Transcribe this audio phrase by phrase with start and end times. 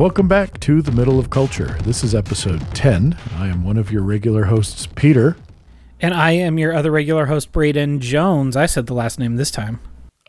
[0.00, 1.76] welcome back to the Middle of Culture.
[1.82, 3.18] This is episode 10.
[3.36, 5.36] I am one of your regular hosts, Peter.
[6.00, 8.56] And I am your other regular host, Braden Jones.
[8.56, 9.78] I said the last name this time.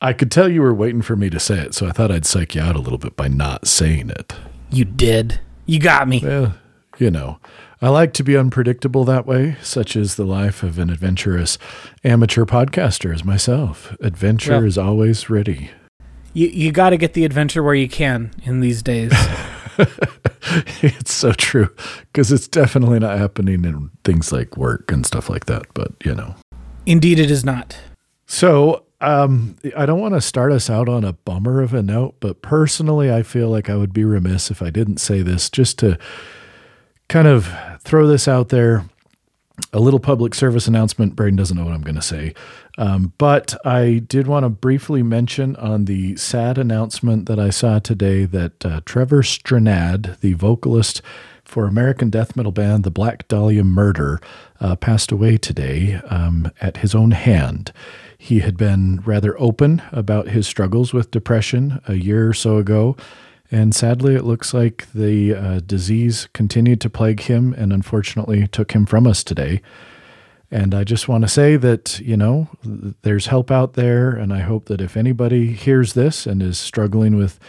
[0.02, 2.26] I could tell you were waiting for me to say it, so I thought I'd
[2.26, 4.36] psych you out a little bit by not saying it.
[4.72, 5.40] You did.
[5.66, 6.20] You got me.
[6.22, 6.56] Well,
[6.98, 7.40] you know,
[7.82, 11.58] I like to be unpredictable that way, such is the life of an adventurous
[12.04, 13.96] amateur podcaster as myself.
[14.02, 15.72] Adventure Well- is always ready.
[16.34, 19.14] You you got to get the adventure where you can in these days.
[20.82, 21.70] it's so true
[22.12, 26.14] because it's definitely not happening in things like work and stuff like that, but you
[26.14, 26.36] know.
[26.86, 27.78] Indeed, it is not.
[28.26, 32.16] So, um, I don't want to start us out on a bummer of a note,
[32.20, 35.80] but personally, I feel like I would be remiss if I didn't say this just
[35.80, 35.98] to
[37.08, 38.86] kind of throw this out there.
[39.74, 41.16] A little public service announcement.
[41.16, 42.34] Braden doesn't know what I'm going to say.
[42.78, 47.80] Um, but I did want to briefly mention on the sad announcement that I saw
[47.80, 51.02] today that uh, Trevor Strnad, the vocalist
[51.44, 54.22] for American death metal band The Black Dahlia Murder,
[54.60, 57.74] uh, passed away today um, at his own hand.
[58.18, 62.96] He had been rather open about his struggles with depression a year or so ago.
[63.52, 68.72] And sadly, it looks like the uh, disease continued to plague him and unfortunately took
[68.72, 69.62] him from us today.
[70.52, 72.50] And I just want to say that, you know,
[73.04, 74.12] there's help out there.
[74.12, 77.40] And I hope that if anybody hears this and is struggling with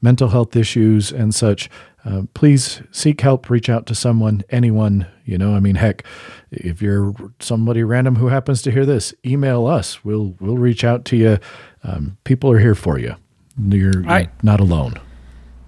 [0.00, 1.68] mental health issues and such,
[2.04, 6.04] uh, please seek help, reach out to someone, anyone, you know, I mean, heck,
[6.52, 10.04] if you're somebody random who happens to hear this, email us.
[10.04, 11.38] We'll, we'll reach out to you.
[11.82, 13.16] Um, people are here for you.
[13.58, 15.00] You're, you're not alone.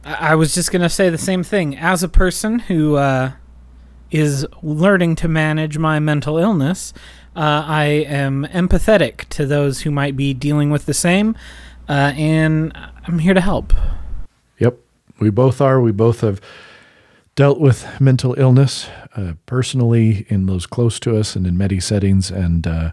[0.05, 1.77] I, I was just gonna say the same thing.
[1.77, 3.33] As a person who uh,
[4.17, 6.93] is learning to manage my mental illness,
[7.35, 11.37] uh, I am empathetic to those who might be dealing with the same,
[11.89, 12.73] uh, and
[13.07, 13.75] I'm here to help.
[14.59, 14.79] Yep,
[15.19, 15.81] we both are.
[15.81, 16.41] We both have
[17.35, 22.31] dealt with mental illness uh, personally in those close to us and in many settings.
[22.31, 22.93] And, uh,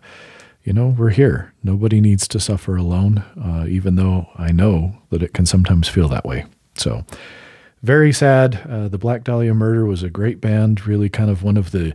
[0.64, 1.54] you know, we're here.
[1.64, 6.10] Nobody needs to suffer alone, uh, even though I know that it can sometimes feel
[6.10, 6.46] that way.
[6.76, 7.06] So,
[7.84, 8.66] very sad.
[8.68, 11.94] Uh, the Black Dahlia Murder was a great band, really kind of one of the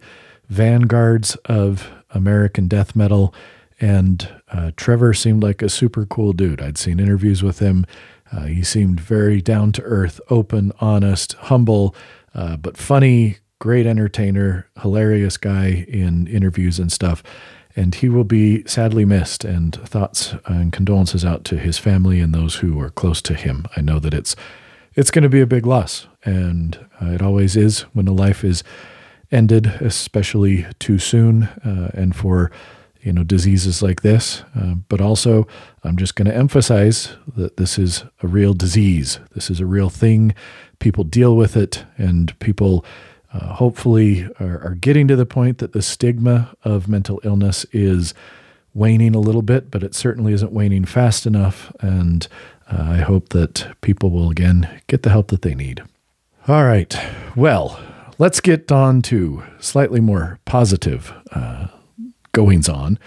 [0.49, 3.35] vanguards of American death metal.
[3.81, 6.61] And uh, Trevor seemed like a super cool dude.
[6.61, 7.87] I'd seen interviews with him.
[8.31, 11.95] Uh, he seemed very down to earth, open, honest, humble,
[12.35, 17.23] uh, but funny, great entertainer, hilarious guy in interviews and stuff.
[17.75, 19.45] And he will be sadly missed.
[19.45, 23.65] And thoughts and condolences out to his family and those who are close to him.
[23.77, 24.37] I know that it's
[24.99, 28.43] it's going to be a big loss, and uh, it always is when a life
[28.43, 28.65] is
[29.31, 32.51] ended, especially too soon, uh, and for
[33.01, 34.43] you know diseases like this.
[34.59, 35.47] Uh, but also,
[35.85, 39.21] I'm just going to emphasize that this is a real disease.
[39.37, 40.35] This is a real thing.
[40.81, 42.85] People deal with it, and people
[43.33, 48.15] uh, hopefully are, are getting to the point that the stigma of mental illness is
[48.75, 51.73] waning a little bit, but it certainly isn't waning fast enough.
[51.79, 52.27] And
[52.71, 55.83] uh, I hope that people will again get the help that they need.
[56.47, 56.97] All right.
[57.37, 57.81] Well,
[58.19, 61.69] let's get on to slightly more positive uh,
[62.33, 62.99] goings on.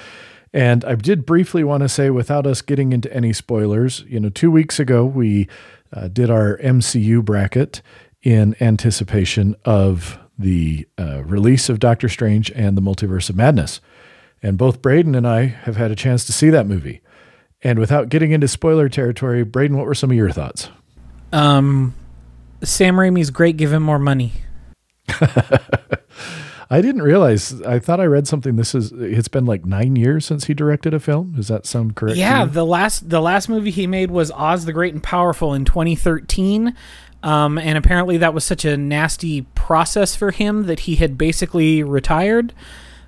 [0.53, 4.29] And I did briefly want to say, without us getting into any spoilers, you know,
[4.29, 5.47] two weeks ago we
[5.93, 7.81] uh, did our MCU bracket
[8.21, 13.79] in anticipation of the uh, release of Doctor Strange and the Multiverse of Madness.
[14.43, 17.01] And both Braden and I have had a chance to see that movie.
[17.63, 20.69] And without getting into spoiler territory, Braden, what were some of your thoughts?
[21.31, 21.93] Um,
[22.63, 23.57] Sam Raimi's great.
[23.57, 24.33] Give him more money.
[26.69, 27.61] I didn't realize.
[27.63, 28.55] I thought I read something.
[28.55, 28.91] This is.
[28.93, 31.33] It's been like nine years since he directed a film.
[31.35, 32.17] Does that sound correct?
[32.17, 35.65] Yeah, the last the last movie he made was Oz the Great and Powerful in
[35.65, 36.75] 2013.
[37.23, 41.83] Um, and apparently that was such a nasty process for him that he had basically
[41.83, 42.53] retired.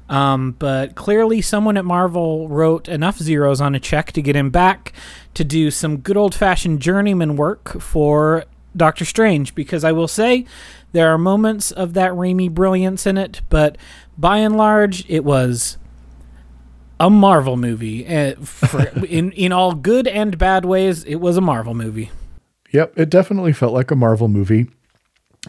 [0.10, 4.50] Um, but clearly someone at Marvel wrote enough zeros on a check to get him
[4.50, 4.94] back
[5.34, 8.46] to do some good old fashioned journeyman work for
[8.76, 10.46] Doctor Strange because I will say
[10.92, 13.78] there are moments of that Raimi brilliance in it, but
[14.18, 15.78] by and large it was
[17.00, 18.08] a Marvel movie.
[18.08, 22.12] Uh, for, in in all good and bad ways, it was a Marvel movie.
[22.72, 24.70] Yep, it definitely felt like a Marvel movie.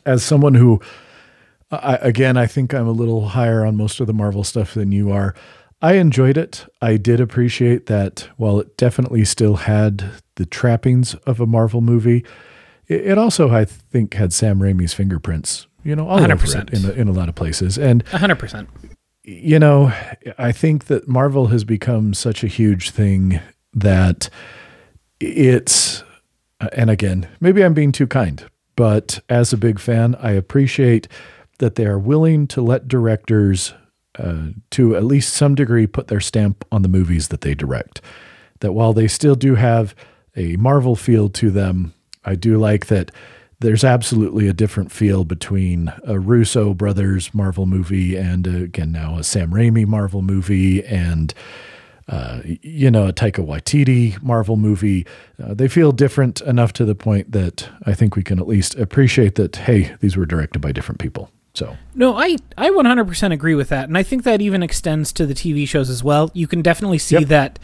[0.04, 0.80] As someone who,
[1.70, 4.92] I, again, I think I'm a little higher on most of the Marvel stuff than
[4.92, 5.34] you are.
[5.82, 6.64] I enjoyed it.
[6.80, 12.24] I did appreciate that while it definitely still had the trappings of a Marvel movie,
[12.88, 16.72] it, it also, I think, had Sam Raimi's fingerprints, you know, all 100%.
[16.72, 17.76] it in a, in a lot of places.
[17.76, 18.68] And hundred percent.
[19.24, 19.92] you know,
[20.38, 23.40] I think that Marvel has become such a huge thing
[23.74, 24.30] that
[25.20, 26.02] it's,
[26.72, 28.44] and again, maybe I'm being too kind,
[28.76, 31.08] but as a big fan, I appreciate
[31.58, 33.74] that they are willing to let directors,
[34.18, 38.00] uh, to at least some degree, put their stamp on the movies that they direct.
[38.60, 39.94] That while they still do have
[40.36, 43.10] a Marvel feel to them, I do like that
[43.60, 49.16] there's absolutely a different feel between a Russo brothers Marvel movie and uh, again now
[49.18, 51.32] a Sam Raimi Marvel movie and
[52.08, 55.06] uh, you know a Taika Waititi Marvel movie.
[55.42, 58.74] Uh, they feel different enough to the point that I think we can at least
[58.74, 59.56] appreciate that.
[59.56, 61.30] Hey, these were directed by different people.
[61.54, 65.24] So no, I I 100% agree with that, and I think that even extends to
[65.24, 66.30] the TV shows as well.
[66.34, 67.28] You can definitely see yep.
[67.28, 67.58] that,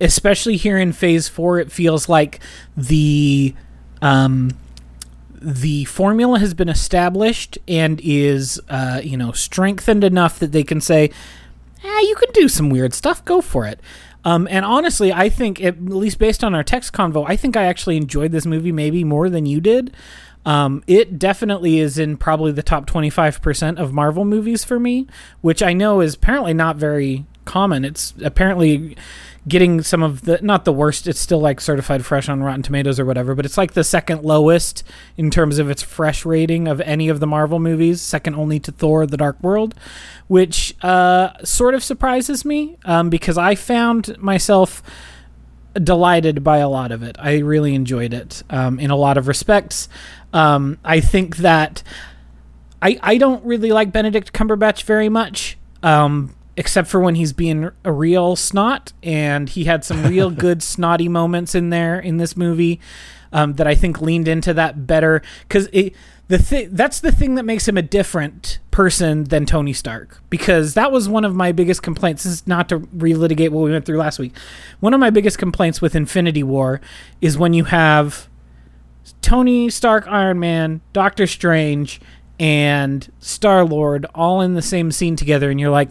[0.00, 2.38] especially here in Phase Four, it feels like
[2.76, 3.54] the
[4.00, 4.56] um
[5.40, 10.80] the formula has been established and is uh, you know strengthened enough that they can
[10.80, 11.10] say,
[11.84, 13.24] "Ah, you can do some weird stuff.
[13.24, 13.80] Go for it."
[14.24, 17.64] Um, and honestly, I think at least based on our text convo, I think I
[17.64, 19.92] actually enjoyed this movie maybe more than you did.
[20.46, 25.06] Um, it definitely is in probably the top 25% of Marvel movies for me,
[25.40, 27.84] which I know is apparently not very common.
[27.84, 28.96] It's apparently
[29.48, 33.00] getting some of the not the worst it's still like certified fresh on rotten tomatoes
[33.00, 34.84] or whatever but it's like the second lowest
[35.16, 38.70] in terms of its fresh rating of any of the marvel movies second only to
[38.70, 39.74] thor the dark world
[40.26, 44.82] which uh, sort of surprises me um, because i found myself
[45.82, 49.28] delighted by a lot of it i really enjoyed it um, in a lot of
[49.28, 49.88] respects
[50.32, 51.82] um, i think that
[52.80, 57.70] I, I don't really like benedict cumberbatch very much um, except for when he's being
[57.84, 62.36] a real snot, and he had some real good snotty moments in there in this
[62.36, 62.80] movie
[63.32, 65.94] um, that I think leaned into that better because it
[66.26, 70.74] the thing that's the thing that makes him a different person than Tony Stark because
[70.74, 72.24] that was one of my biggest complaints.
[72.24, 74.36] This is not to relitigate what we went through last week.
[74.80, 76.80] One of my biggest complaints with Infinity War
[77.20, 78.28] is when you have
[79.22, 82.00] Tony Stark, Iron Man, Doctor Strange,
[82.38, 85.90] and Star Lord all in the same scene together, and you're like,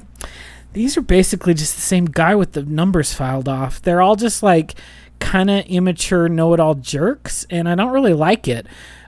[0.73, 3.81] these are basically just the same guy with the numbers filed off.
[3.81, 4.75] They're all just like
[5.19, 8.67] kind of immature know-it-all jerks, and I don't really like it.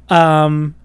[0.10, 0.76] Um,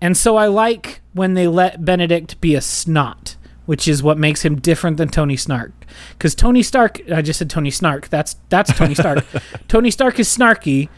[0.00, 3.36] and so I like when they let Benedict be a snot,
[3.66, 5.72] which is what makes him different than Tony Snark.
[6.10, 8.08] Because Tony Stark, I just said Tony Snark.
[8.08, 9.24] That's that's Tony Stark.
[9.68, 10.88] Tony Stark is snarky.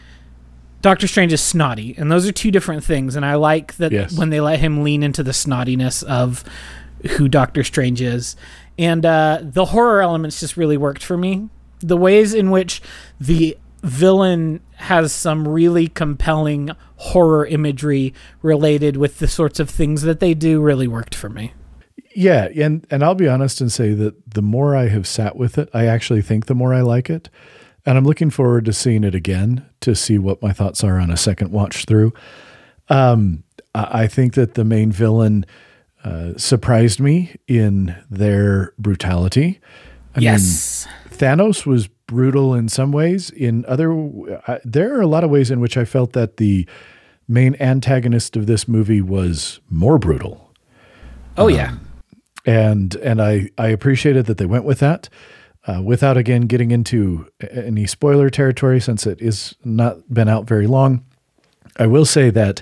[0.85, 3.15] Doctor Strange is snotty, and those are two different things.
[3.15, 4.15] And I like that yes.
[4.15, 6.43] when they let him lean into the snottiness of
[7.17, 8.35] who Doctor Strange is
[8.77, 11.49] and uh, the horror elements just really worked for me.
[11.79, 12.81] The ways in which
[13.19, 20.19] the villain has some really compelling horror imagery related with the sorts of things that
[20.19, 21.53] they do really worked for me.
[22.15, 25.57] Yeah, and and I'll be honest and say that the more I have sat with
[25.57, 27.29] it, I actually think the more I like it.
[27.85, 31.11] And I'm looking forward to seeing it again to see what my thoughts are on
[31.11, 32.13] a second watch through.
[32.89, 33.43] Um,
[33.73, 35.45] I think that the main villain
[36.03, 39.59] uh, surprised me in their brutality.
[40.15, 40.87] I yes.
[40.87, 43.31] Mean, Thanos was brutal in some ways.
[43.31, 43.91] In other,
[44.47, 46.67] uh, there are a lot of ways in which I felt that the
[47.27, 50.53] main antagonist of this movie was more brutal.
[51.37, 51.69] Oh yeah.
[51.69, 51.81] Um,
[52.45, 55.09] and and I I appreciated that they went with that.
[55.67, 60.67] Uh, without again getting into any spoiler territory since it is not been out very
[60.67, 61.03] long.
[61.77, 62.61] I will say that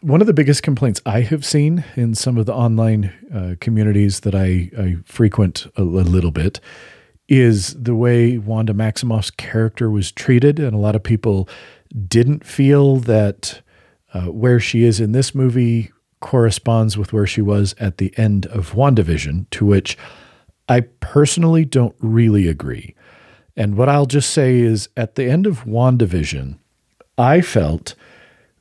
[0.00, 4.20] one of the biggest complaints I have seen in some of the online uh, communities
[4.20, 6.60] that I, I frequent a, little bit
[7.28, 10.58] is the way Wanda Maximoff's character was treated.
[10.58, 11.48] And a lot of people
[12.06, 13.62] didn't feel that
[14.14, 15.90] uh, where she is in this movie
[16.20, 19.98] corresponds with where she was at the end of WandaVision, to which
[20.68, 22.94] I personally don't really agree.
[23.56, 26.58] And what I'll just say is at the end of WandaVision,
[27.16, 27.94] I felt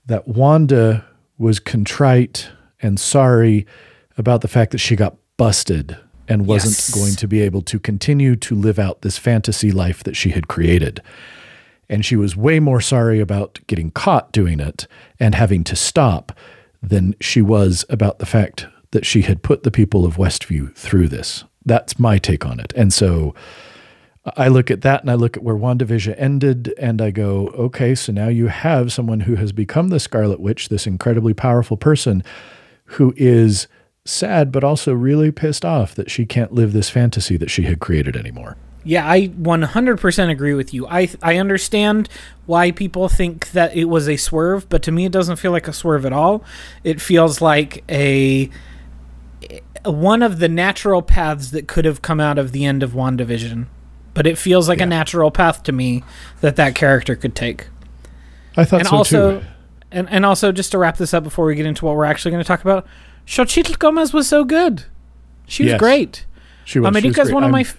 [0.05, 1.05] that Wanda
[1.37, 2.49] was contrite
[2.81, 3.65] and sorry
[4.17, 5.97] about the fact that she got busted
[6.27, 6.93] and wasn't yes.
[6.93, 10.47] going to be able to continue to live out this fantasy life that she had
[10.47, 11.01] created.
[11.89, 14.87] And she was way more sorry about getting caught doing it
[15.19, 16.31] and having to stop
[16.81, 21.09] than she was about the fact that she had put the people of Westview through
[21.09, 21.43] this.
[21.65, 22.73] That's my take on it.
[22.75, 23.33] And so
[24.37, 27.93] I look at that and I look at where WandaVision ended and I go, okay,
[27.93, 32.23] so now you have someone who has become the Scarlet Witch, this incredibly powerful person
[32.85, 33.67] who is
[34.03, 37.79] sad but also really pissed off that she can't live this fantasy that she had
[37.79, 38.55] created anymore.
[38.83, 40.87] Yeah, I 100% agree with you.
[40.87, 42.07] I I understand
[42.45, 45.67] why people think that it was a swerve, but to me it doesn't feel like
[45.67, 46.43] a swerve at all.
[46.83, 48.49] It feels like a
[49.85, 53.67] one of the natural paths that could have come out of the end of WandaVision
[54.15, 54.85] but it feels like yeah.
[54.85, 56.01] a natural path to me
[56.41, 57.67] that that character could take.
[58.57, 59.45] I thought and so also, too.
[59.91, 62.31] and and also just to wrap this up before we get into what we're actually
[62.31, 62.87] going to talk about,
[63.27, 64.85] Xochitl Gomez was so good.
[65.45, 65.79] She was Yes.
[65.79, 66.25] great.
[66.63, 66.87] She was.
[66.87, 67.77] she was America's one of my I'm- f-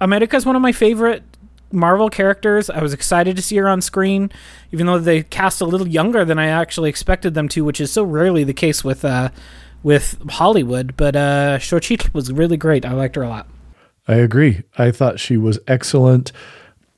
[0.00, 1.22] America's one of my favorite
[1.70, 2.68] Marvel characters.
[2.68, 4.30] I was excited to see her on screen,
[4.72, 7.92] even though they cast a little younger than I actually expected them to, which is
[7.92, 9.30] so rarely the case with uh,
[9.86, 10.96] with Hollywood.
[10.96, 12.84] But uh, Xochitl was really great.
[12.84, 13.46] I liked her a lot.
[14.08, 14.64] I agree.
[14.76, 16.32] I thought she was excellent.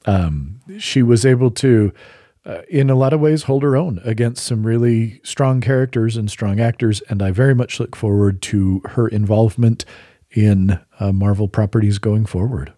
[0.07, 1.92] Um, she was able to,
[2.47, 6.30] uh, in a lot of ways, hold her own against some really strong characters and
[6.30, 7.02] strong actors.
[7.11, 9.85] And I very much look forward to her involvement
[10.30, 12.73] in uh, Marvel properties going forward.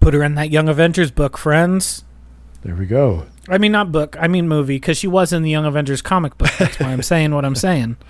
[0.00, 2.04] Put her in that Young Avengers book, friends.
[2.60, 3.24] There we go.
[3.48, 4.16] I mean, not book.
[4.20, 6.50] I mean movie, because she was in the Young Avengers comic book.
[6.58, 7.96] That's why I'm saying what I'm saying.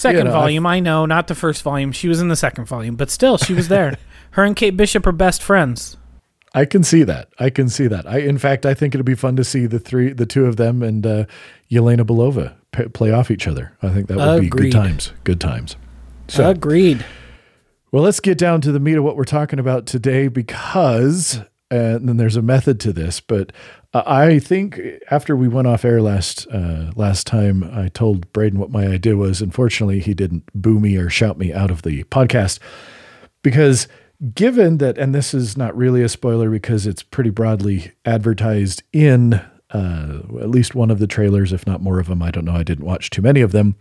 [0.00, 1.92] Second know, I- volume, I know, not the first volume.
[1.92, 3.98] She was in the second volume, but still, she was there.
[4.30, 5.98] Her and Kate Bishop are best friends.
[6.54, 7.28] I can see that.
[7.38, 8.06] I can see that.
[8.06, 10.56] I, in fact, I think it'll be fun to see the three, the two of
[10.56, 11.24] them, and uh,
[11.70, 13.72] Yelena Belova p- play off each other.
[13.82, 15.12] I think that would be good times.
[15.22, 15.76] Good times.
[16.28, 17.04] So, Agreed.
[17.92, 21.40] Well, let's get down to the meat of what we're talking about today because,
[21.70, 23.52] uh, and then there's a method to this, but
[23.92, 24.80] I think
[25.10, 29.16] after we went off air last uh, last time, I told Braden what my idea
[29.16, 29.40] was.
[29.40, 32.60] Unfortunately, he didn't boo me or shout me out of the podcast
[33.42, 33.88] because
[34.34, 39.34] given that, and this is not really a spoiler because it's pretty broadly advertised in
[39.70, 42.22] uh, at least one of the trailers, if not more of them.
[42.22, 42.54] I don't know.
[42.54, 43.76] I didn't watch too many of them.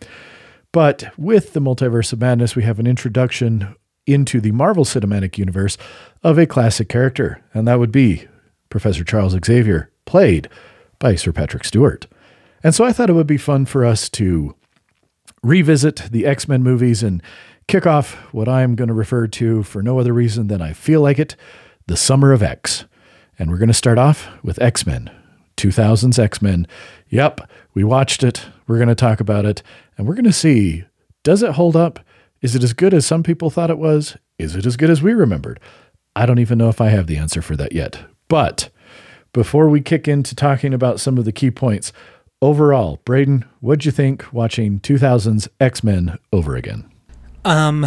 [0.71, 3.75] But with the Multiverse of Madness, we have an introduction
[4.05, 5.77] into the Marvel Cinematic Universe
[6.23, 8.27] of a classic character, and that would be
[8.69, 10.49] Professor Charles Xavier, played
[10.97, 12.07] by Sir Patrick Stewart.
[12.63, 14.55] And so I thought it would be fun for us to
[15.43, 17.21] revisit the X Men movies and
[17.67, 21.01] kick off what I'm going to refer to for no other reason than I feel
[21.01, 21.35] like it
[21.85, 22.85] the Summer of X.
[23.37, 25.11] And we're going to start off with X Men,
[25.57, 26.67] 2000s X Men.
[27.09, 27.41] Yep,
[27.75, 28.47] we watched it.
[28.67, 29.61] We're going to talk about it.
[29.95, 30.85] And we're going to see
[31.23, 31.99] does it hold up?
[32.41, 34.17] Is it as good as some people thought it was?
[34.39, 35.59] Is it as good as we remembered?
[36.15, 37.99] I don't even know if I have the answer for that yet.
[38.27, 38.69] But
[39.33, 41.93] before we kick into talking about some of the key points,
[42.41, 46.89] overall, Braden, what'd you think watching 2000's X Men over again?
[47.45, 47.85] Um,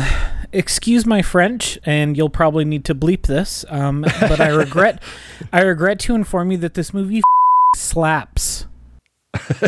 [0.52, 3.64] excuse my French, and you'll probably need to bleep this.
[3.68, 5.02] Um, but I regret,
[5.52, 7.22] I regret to inform you that this movie
[7.76, 8.66] slaps.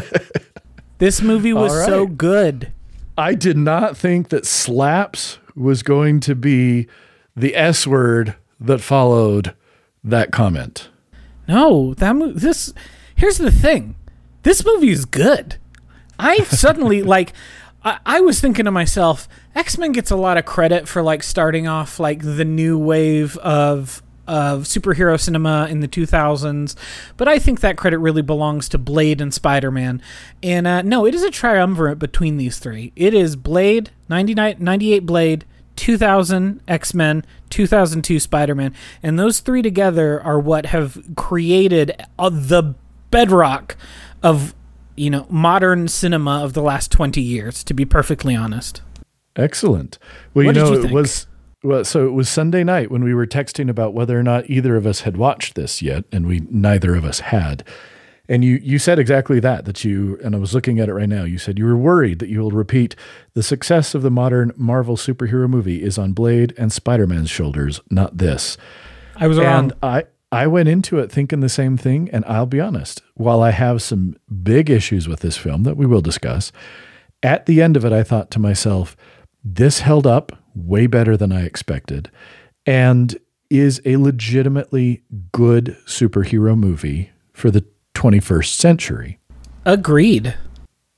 [0.99, 2.73] this movie was All so good.
[3.16, 6.88] I did not think that slaps was going to be
[7.37, 9.54] the S word that followed
[10.02, 10.88] that comment.
[11.48, 12.72] No, that mo- this.
[13.14, 13.96] Here's the thing.
[14.42, 15.56] This movie is good.
[16.18, 17.32] I suddenly like.
[17.84, 21.22] I, I was thinking to myself, X Men gets a lot of credit for like
[21.22, 26.74] starting off like the new wave of of superhero cinema in the 2000s,
[27.18, 30.00] but I think that credit really belongs to Blade and Spider Man.
[30.42, 32.92] And uh, no, it is a triumvirate between these three.
[32.96, 35.44] It is Blade, 99, 98 Blade,
[35.76, 42.31] 2000 X Men, 2002 Spider Man, and those three together are what have created uh,
[42.31, 42.75] the
[43.11, 43.76] bedrock
[44.23, 44.54] of
[44.97, 47.64] you know modern cinema of the last 20 years.
[47.64, 48.83] To be perfectly honest,
[49.37, 49.99] Excellent.
[50.33, 51.26] Well, What you know, you it was
[51.62, 54.76] well, so it was Sunday night when we were texting about whether or not either
[54.76, 57.64] of us had watched this yet, and we neither of us had.
[58.28, 61.09] And you you said exactly that that you and I was looking at it right
[61.09, 61.25] now.
[61.25, 62.97] You said you were worried that you will repeat
[63.35, 68.19] the success of the modern Marvel superhero movie is on Blade and Spider-Man's shoulders, not
[68.19, 68.57] this.
[69.16, 69.47] I was wrong.
[69.47, 73.02] And I I went into it thinking the same thing, and I'll be honest.
[73.14, 76.50] While I have some big issues with this film that we will discuss,
[77.23, 78.97] at the end of it, I thought to myself,
[79.45, 82.11] this held up way better than I expected,
[82.64, 83.16] and
[83.50, 87.64] is a legitimately good superhero movie for the
[88.04, 89.18] 21st century.
[89.64, 90.37] Agreed.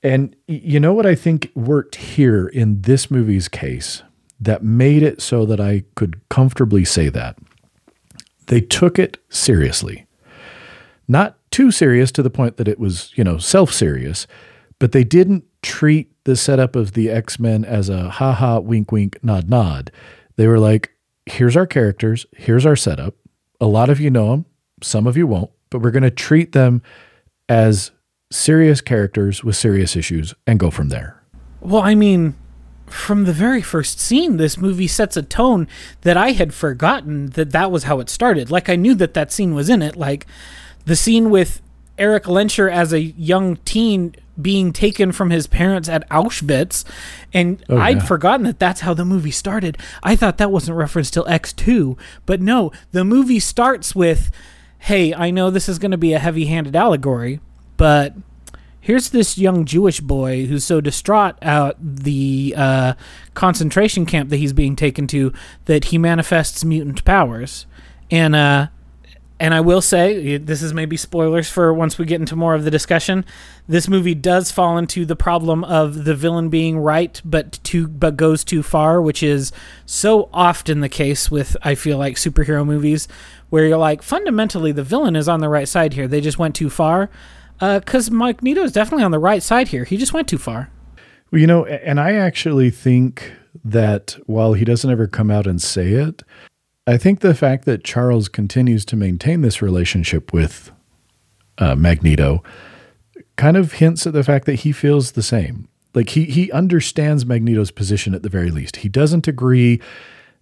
[0.03, 4.03] And you know what I think worked here in this movie's case
[4.41, 7.37] that made it so that I could comfortably say that?
[8.47, 10.05] They took it seriously.
[11.07, 14.27] Not too serious to the point that it was, you know, self serious,
[14.77, 18.91] but they didn't treat the setup of the X Men as a ha ha, wink,
[18.91, 19.91] wink, nod, nod.
[20.35, 20.91] They were like,
[21.25, 23.15] here's our characters, here's our setup.
[23.61, 24.45] A lot of you know them,
[24.81, 26.81] some of you won't, but we're going to treat them
[27.49, 27.91] as
[28.31, 31.21] serious characters with serious issues and go from there.
[31.61, 32.35] Well, I mean,
[32.87, 35.67] from the very first scene, this movie sets a tone
[36.01, 38.49] that I had forgotten that that was how it started.
[38.51, 39.95] Like I knew that that scene was in it.
[39.95, 40.25] Like
[40.85, 41.61] the scene with
[41.97, 46.83] Erik Lehnsherr as a young teen being taken from his parents at Auschwitz,
[47.33, 48.03] and Oh, I'd yeah.
[48.05, 49.79] forgotten that that's how the movie started.
[50.03, 51.97] I thought that wasn't referenced till X two,
[52.27, 54.29] but no, the movie starts with,
[54.79, 57.39] "Hey, I know this is going to be a heavy-handed allegory,
[57.77, 58.13] but."
[58.79, 62.93] here's this young Jewish boy who's so distraught out the uh,
[63.33, 65.33] concentration camp that he's being taken to
[65.65, 67.65] that he manifests mutant powers,
[68.09, 68.67] and uh,
[69.39, 72.63] and I will say this is maybe spoilers for once we get into more of
[72.63, 73.23] the discussion.
[73.67, 78.17] This movie does fall into the problem of the villain being right, but too but
[78.17, 79.51] goes too far, which is
[79.85, 83.07] so often the case with I feel like superhero movies,
[83.49, 86.07] where you're like fundamentally the villain is on the right side here.
[86.07, 87.09] They just went too far
[87.59, 89.83] because uh, Magneto is definitely on the right side here.
[89.83, 90.71] He just went too far.
[91.31, 93.33] Well, you know, and I actually think
[93.65, 96.23] that while he doesn't ever come out and say it,
[96.87, 100.71] I think the fact that Charles continues to maintain this relationship with
[101.57, 102.41] uh, Magneto
[103.35, 105.67] kind of hints at the fact that he feels the same.
[105.93, 108.77] Like he he understands Magneto's position at the very least.
[108.77, 109.81] He doesn't agree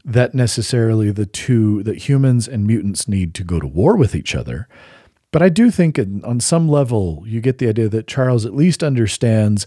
[0.03, 4.35] that necessarily the two that humans and mutants need to go to war with each
[4.35, 4.67] other.
[5.31, 8.83] But I do think on some level, you get the idea that Charles at least
[8.83, 9.65] understands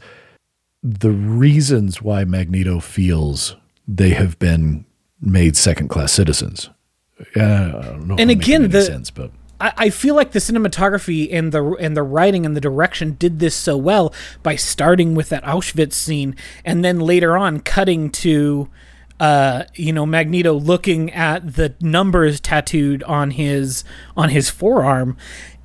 [0.83, 3.57] the reasons why Magneto feels
[3.87, 4.85] they have been
[5.21, 6.71] made second class citizens.
[7.35, 11.97] Uh, and again, the sense, but I, I feel like the cinematography and the and
[11.97, 16.37] the writing and the direction did this so well by starting with that Auschwitz scene
[16.65, 18.69] and then later on cutting to
[19.21, 23.85] uh, you know, Magneto looking at the numbers tattooed on his
[24.17, 25.17] on his forearm,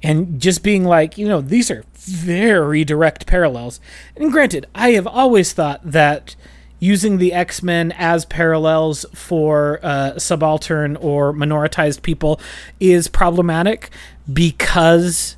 [0.02, 3.80] and just being like, you know, these are very direct parallels.
[4.18, 6.36] And granted, I have always thought that
[6.84, 12.42] using the X Men as parallels for uh, subaltern or minoritized people
[12.80, 13.90] is problematic
[14.32, 15.38] because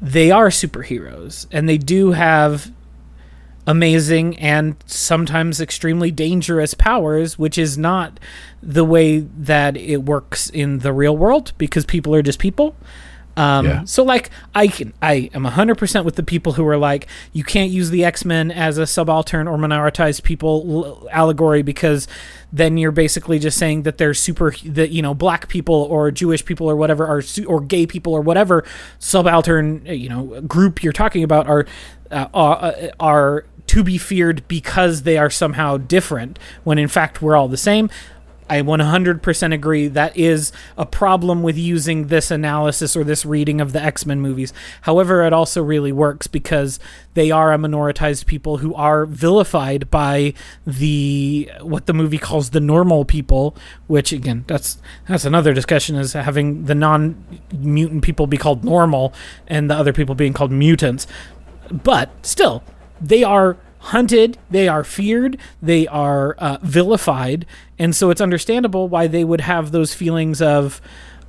[0.00, 2.72] they are superheroes and they do have
[3.66, 8.20] amazing and sometimes extremely dangerous powers, which is not
[8.62, 12.76] the way that it works in the real world because people are just people.
[13.36, 13.84] Um, yeah.
[13.84, 17.44] So like I can I am hundred percent with the people who are like you
[17.44, 22.06] can't use the X Men as a subaltern or minoritized people l- allegory because
[22.52, 26.44] then you're basically just saying that they're super that you know black people or Jewish
[26.44, 28.64] people or whatever are or gay people or whatever
[28.98, 31.66] subaltern you know group you're talking about are
[32.10, 37.36] uh, uh are to be feared because they are somehow different when in fact we're
[37.36, 37.88] all the same.
[38.48, 43.72] I 100% agree that is a problem with using this analysis or this reading of
[43.72, 44.52] the X Men movies.
[44.82, 46.78] However, it also really works because
[47.14, 50.34] they are a minoritized people who are vilified by
[50.66, 54.78] the what the movie calls the normal people, which again, that's
[55.08, 59.12] that's another discussion is having the non mutant people be called normal
[59.46, 61.06] and the other people being called mutants.
[61.70, 62.62] But still,
[63.00, 67.44] they are hunted, they are feared, they are uh, vilified,
[67.82, 70.80] and so it's understandable why they would have those feelings of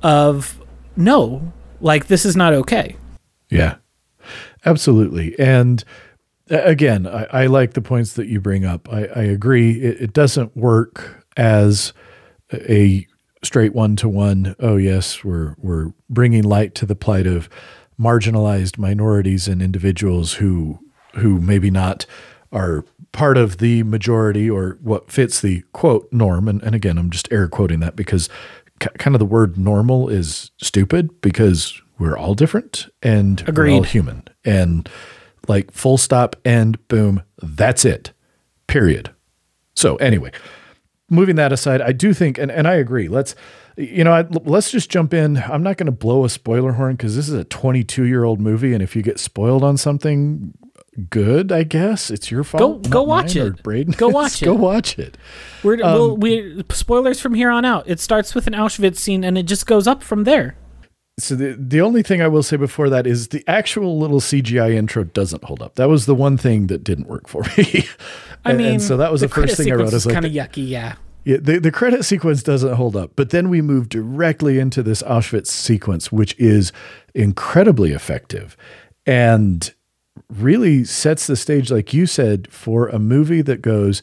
[0.02, 0.60] of
[0.96, 2.96] no, like this is not okay.
[3.50, 3.76] Yeah,
[4.64, 5.36] absolutely.
[5.38, 5.82] And
[6.48, 8.88] again, I, I like the points that you bring up.
[8.92, 9.72] I, I agree.
[9.80, 11.92] It, it doesn't work as
[12.52, 13.06] a
[13.42, 14.54] straight one to one.
[14.60, 17.48] Oh yes, we're we're bringing light to the plight of
[17.98, 20.78] marginalized minorities and individuals who
[21.14, 22.06] who maybe not
[22.54, 26.48] are part of the majority or what fits the quote norm.
[26.48, 28.28] And, and again, I'm just air quoting that because
[28.82, 33.72] c- kind of the word normal is stupid because we're all different and Agreed.
[33.72, 34.24] we're all human.
[34.44, 34.88] And
[35.48, 38.12] like full stop, and boom, that's it.
[38.66, 39.10] Period.
[39.76, 40.32] So anyway,
[41.10, 43.08] moving that aside, I do think, and, and I agree.
[43.08, 43.34] Let's,
[43.76, 45.36] you know, I, let's just jump in.
[45.36, 48.40] I'm not going to blow a spoiler horn because this is a 22 year old
[48.40, 50.54] movie, and if you get spoiled on something,
[51.10, 52.10] good, I guess.
[52.10, 52.82] It's your fault.
[52.82, 53.62] Go go watch it.
[53.62, 53.94] Braden.
[53.96, 54.46] Go watch it.
[54.46, 55.16] go watch it.
[55.62, 57.84] We're um, we'll, we spoilers from here on out.
[57.86, 60.56] It starts with an Auschwitz scene and it just goes up from there.
[61.18, 64.74] So the the only thing I will say before that is the actual little CGI
[64.74, 65.76] intro doesn't hold up.
[65.76, 67.86] That was the one thing that didn't work for me.
[68.44, 69.92] I mean, and so that was the, the first thing I wrote.
[69.92, 70.96] Is kind of yucky, yeah.
[71.24, 75.02] Yeah, the, the credit sequence doesn't hold up, but then we move directly into this
[75.04, 76.70] Auschwitz sequence, which is
[77.14, 78.58] incredibly effective.
[79.06, 79.72] And
[80.28, 84.02] really sets the stage, like you said, for a movie that goes,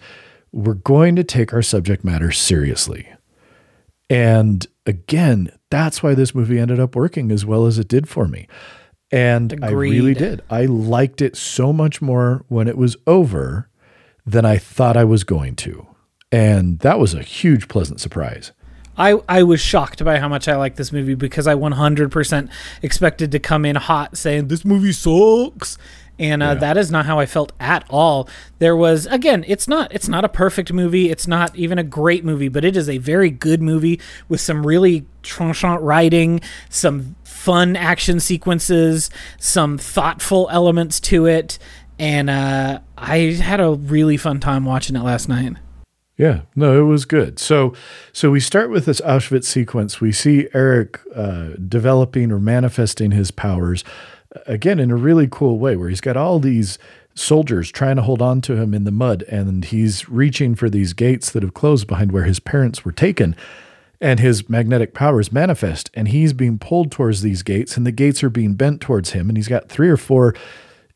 [0.52, 3.08] we're going to take our subject matter seriously.
[4.10, 8.28] And again, that's why this movie ended up working as well as it did for
[8.28, 8.48] me.
[9.12, 9.68] And Agreed.
[9.68, 10.42] I really did.
[10.50, 13.70] I liked it so much more when it was over
[14.26, 15.88] than I thought I was going to.
[16.32, 18.52] And that was a huge pleasant surprise.
[18.98, 22.50] I, I was shocked by how much I liked this movie because I 100%
[22.82, 25.78] expected to come in hot saying this movie sucks
[26.22, 26.54] and uh, Yeah.
[26.56, 28.30] that is not how I felt at all.
[28.60, 31.10] There was again, it's not it's not a perfect movie.
[31.10, 34.66] It's not even a great movie, but it is a very good movie with some
[34.66, 41.58] really tranchant writing, some fun action sequences, some thoughtful elements to it,
[41.98, 45.54] and uh, I had a really fun time watching it last night.
[46.18, 47.40] Yeah, no, it was good.
[47.40, 47.74] So,
[48.14, 50.00] so we start with this Auschwitz sequence.
[50.00, 53.84] We see Erik uh, developing or manifesting his powers
[54.48, 56.78] again in a really cool way, where he's got all these
[57.14, 60.94] soldiers trying to hold on to him in the mud, and he's reaching for these
[60.94, 63.36] gates that have closed behind where his parents were taken.
[64.00, 68.24] And his magnetic powers manifest, and he's being pulled towards these gates, and the gates
[68.24, 70.34] are being bent towards him, and he's got three or four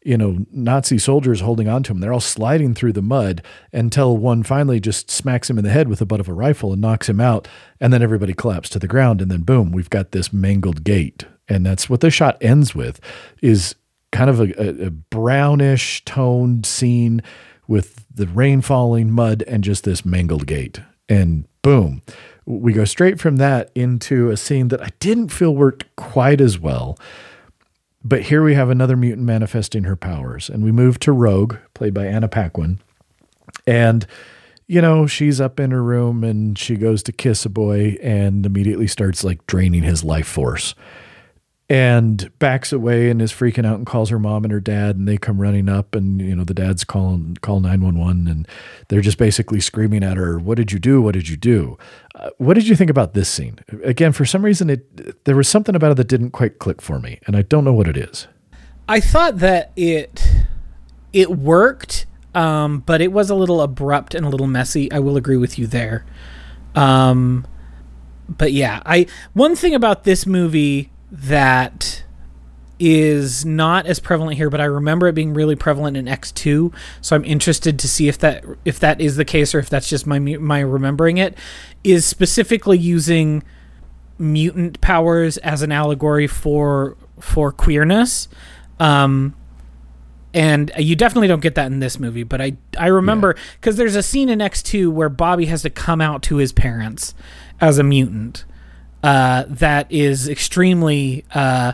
[0.06, 2.00] you know, Nazi soldiers holding on to him.
[2.00, 3.42] They're all sliding through the mud
[3.74, 6.72] until one finally just smacks him in the head with the butt of a rifle
[6.72, 7.48] and knocks him out.
[7.82, 9.20] And then everybody collapses to the ground.
[9.20, 11.26] And then boom, we've got this mangled gate.
[11.48, 13.00] And that's what the shot ends with
[13.42, 13.76] is
[14.12, 17.22] kind of a, a, brownish toned scene
[17.68, 20.80] with the rain falling, mud, and just this mangled gate.
[21.10, 22.02] And boom,
[22.46, 26.58] we go straight from that into a scene that I didn't feel worked quite as
[26.58, 26.98] well.
[28.04, 31.94] But here we have another mutant manifesting her powers, and we move to Rogue, played
[31.94, 32.80] by Anna Paquin.
[33.66, 34.06] And,
[34.68, 38.46] you know, she's up in her room and she goes to kiss a boy and
[38.46, 40.76] immediately starts like draining his life force
[41.68, 45.08] and backs away and is freaking out and calls her mom and her dad and
[45.08, 48.48] they come running up and you know the dad's calling call 911 and
[48.88, 51.76] they're just basically screaming at her what did you do what did you do
[52.14, 55.48] uh, what did you think about this scene again for some reason it there was
[55.48, 57.98] something about it that didn't quite click for me and i don't know what it
[57.98, 58.28] is
[58.88, 60.24] I thought that it
[61.12, 64.92] it worked, um, but it was a little abrupt and a little messy.
[64.92, 66.06] I will agree with you there.
[66.76, 67.48] Um,
[68.30, 70.92] but yeah, I one thing about this movie
[71.24, 72.04] that
[72.78, 76.74] is not as prevalent here, but I remember it being really prevalent in X two.
[77.00, 79.90] So I'm interested to see if that if that is the case or if that's
[79.90, 81.38] just my my remembering it.
[81.84, 83.44] Is specifically using
[84.18, 88.28] mutant powers as an allegory for for queerness.
[88.80, 89.36] Um,
[90.34, 93.96] and you definitely don't get that in this movie, but I I remember because there's
[93.96, 97.16] a scene in X two where Bobby has to come out to his parents
[97.62, 98.44] as a mutant.
[99.06, 101.74] Uh, that is extremely uh,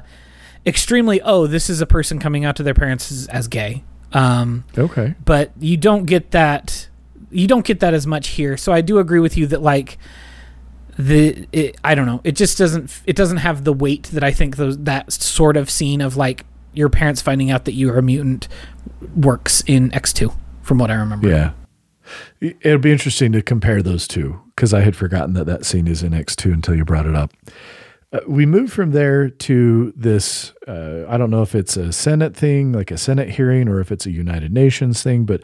[0.66, 1.22] extremely.
[1.22, 3.84] Oh, this is a person coming out to their parents as, as gay.
[4.14, 5.16] Um, okay.
[5.24, 6.90] but you don't get that
[7.30, 8.58] you don't get that as much here.
[8.58, 9.98] So i do agree with you that like
[11.00, 12.20] the it, i don't know.
[12.26, 15.70] It just doesn't it doesn't have the weight that i think those that sort of
[15.70, 18.50] scene of like your parents finding out that you are a mutant
[19.16, 21.30] works in x2 from what i remember.
[21.30, 21.52] Yeah.
[22.42, 26.04] It'll be interesting to compare those two because i had forgotten that that scene is
[26.04, 27.34] in x2 until you brought it up.
[28.14, 32.38] Uh, we move from there to this uh, i don't know if it's a senate
[32.38, 35.42] thing like a senate hearing or if it's a united nations thing but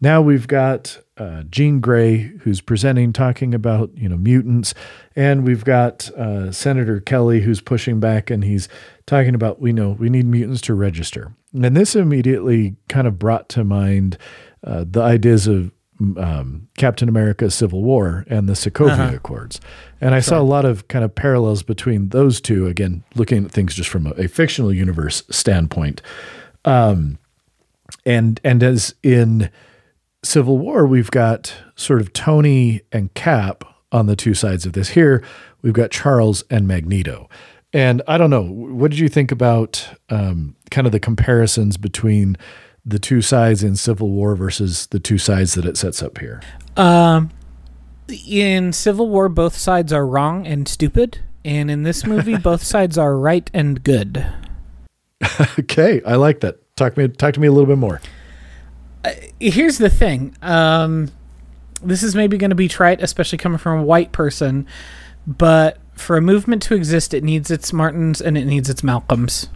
[0.00, 4.74] now we've got uh, Jean Grey who's presenting, talking about you know mutants,
[5.14, 8.68] and we've got uh, Senator Kelly who's pushing back, and he's
[9.06, 13.48] talking about we know we need mutants to register, and this immediately kind of brought
[13.48, 14.18] to mind
[14.62, 15.72] uh, the ideas of
[16.16, 19.16] um, Captain America: Civil War and the Sokovia Uh-huh.
[19.16, 19.60] Accords,
[20.00, 22.66] and I saw a lot of kind of parallels between those two.
[22.66, 26.02] Again, looking at things just from a, a fictional universe standpoint,
[26.64, 27.18] um,
[28.04, 29.50] and and as in
[30.22, 34.90] Civil War, we've got sort of Tony and Cap on the two sides of this.
[34.90, 35.22] Here,
[35.62, 37.28] we've got Charles and Magneto.
[37.72, 42.36] And I don't know, what did you think about um, kind of the comparisons between
[42.86, 46.40] the two sides in Civil War versus the two sides that it sets up here?
[46.76, 47.30] um
[48.28, 52.96] in civil war both sides are wrong and stupid and in this movie both sides
[52.96, 54.24] are right and good
[55.58, 56.58] Okay, I like that.
[56.76, 58.00] Talk me, talk to me a little bit more.
[59.40, 60.36] here's the thing.
[60.42, 61.10] Um,
[61.82, 64.66] this is maybe going to be trite, especially coming from a white person,
[65.26, 69.48] but for a movement to exist, it needs its Martins and it needs its Malcolms.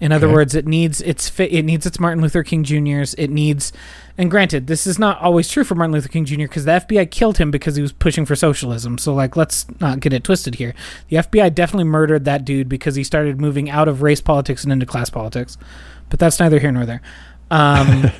[0.00, 0.34] In other Okay.
[0.34, 3.12] words, it needs its fi- it needs its Martin Luther King Juniors.
[3.14, 3.70] It needs,
[4.16, 6.36] and granted, this is not always true for Martin Luther King Jr.
[6.44, 8.96] because the FBI killed him because he was pushing for socialism.
[8.96, 10.74] So like, let's not get it twisted here.
[11.08, 14.72] The FBI definitely murdered that dude because he started moving out of race politics and
[14.72, 15.58] into class politics.
[16.08, 17.02] But that's neither here nor there.
[17.50, 18.10] Um,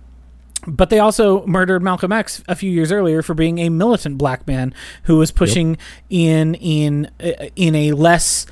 [0.66, 4.46] but they also murdered Malcolm X a few years earlier for being a militant black
[4.46, 4.72] man
[5.04, 5.76] who was pushing
[6.10, 8.46] in in uh, in a less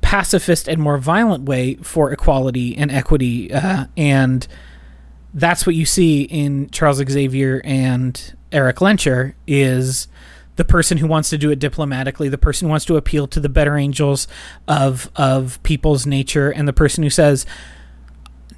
[0.00, 4.46] pacifist and more violent way for equality and equity uh, and
[5.34, 10.08] that's what you see in Charles Xavier and Erik Lehnsherr is
[10.56, 13.38] the person who wants to do it diplomatically, the person who wants to appeal to
[13.38, 14.26] the better angels
[14.66, 17.46] of of people's nature, and the person who says,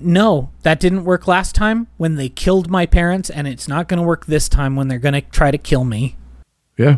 [0.00, 3.98] no, that didn't work last time when they killed my parents, and it's not going
[3.98, 6.16] to work this time when they're going to try to kill me.
[6.78, 6.96] Yeah.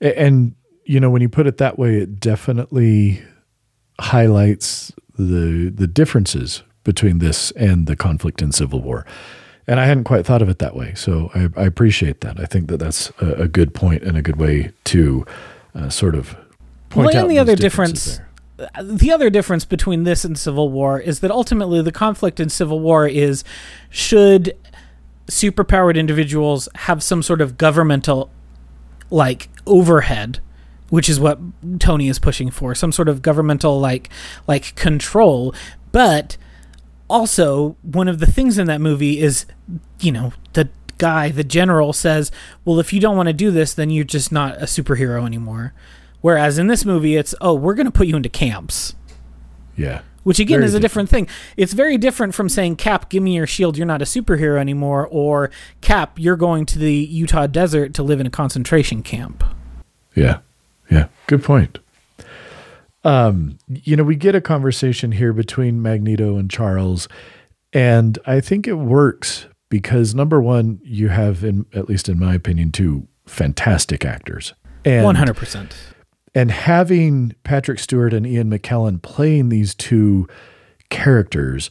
[0.00, 3.22] And, you know, when you put it that way, it definitely
[4.00, 9.06] highlights the the differences between this and the conflict in Civil War.
[9.66, 10.94] And I hadn't quite thought of it that way.
[10.94, 12.40] So I, I appreciate that.
[12.40, 15.24] I think that that's a, a good point and a good way to
[15.74, 16.36] uh, sort of
[16.90, 18.18] point well, out and the other difference,
[18.56, 18.68] there.
[18.82, 22.80] the other difference between this and Civil War is that ultimately the conflict in Civil
[22.80, 23.44] War is
[23.88, 24.56] should
[25.28, 28.30] superpowered individuals have some sort of governmental
[29.10, 30.40] like overhead
[30.92, 31.38] which is what
[31.78, 34.10] Tony is pushing for some sort of governmental like
[34.46, 35.54] like control
[35.90, 36.36] but
[37.08, 39.46] also one of the things in that movie is
[40.00, 42.30] you know the guy the general says
[42.66, 45.72] well if you don't want to do this then you're just not a superhero anymore
[46.20, 48.94] whereas in this movie it's oh we're going to put you into camps
[49.76, 50.02] Yeah.
[50.24, 51.26] which again Very is a different thing.
[51.56, 55.08] It's very different from saying, Cap, give me your shield, you're not a superhero anymore,
[55.10, 55.50] or
[55.80, 59.42] Cap, you're going to the Utah desert to live in a concentration camp.
[60.14, 60.40] Yeah.
[60.90, 61.08] Yeah.
[61.26, 61.78] Good point.
[63.04, 67.08] Um, you know, we get a conversation here between Magneto and Charles,
[67.72, 72.34] and I think it works because number one, you have, in at least in my
[72.34, 74.54] opinion, two fantastic actors.
[74.84, 75.72] And, 100%.
[76.34, 80.28] and having Patrick Stewart and Ian McKellen playing these two
[80.90, 81.70] characters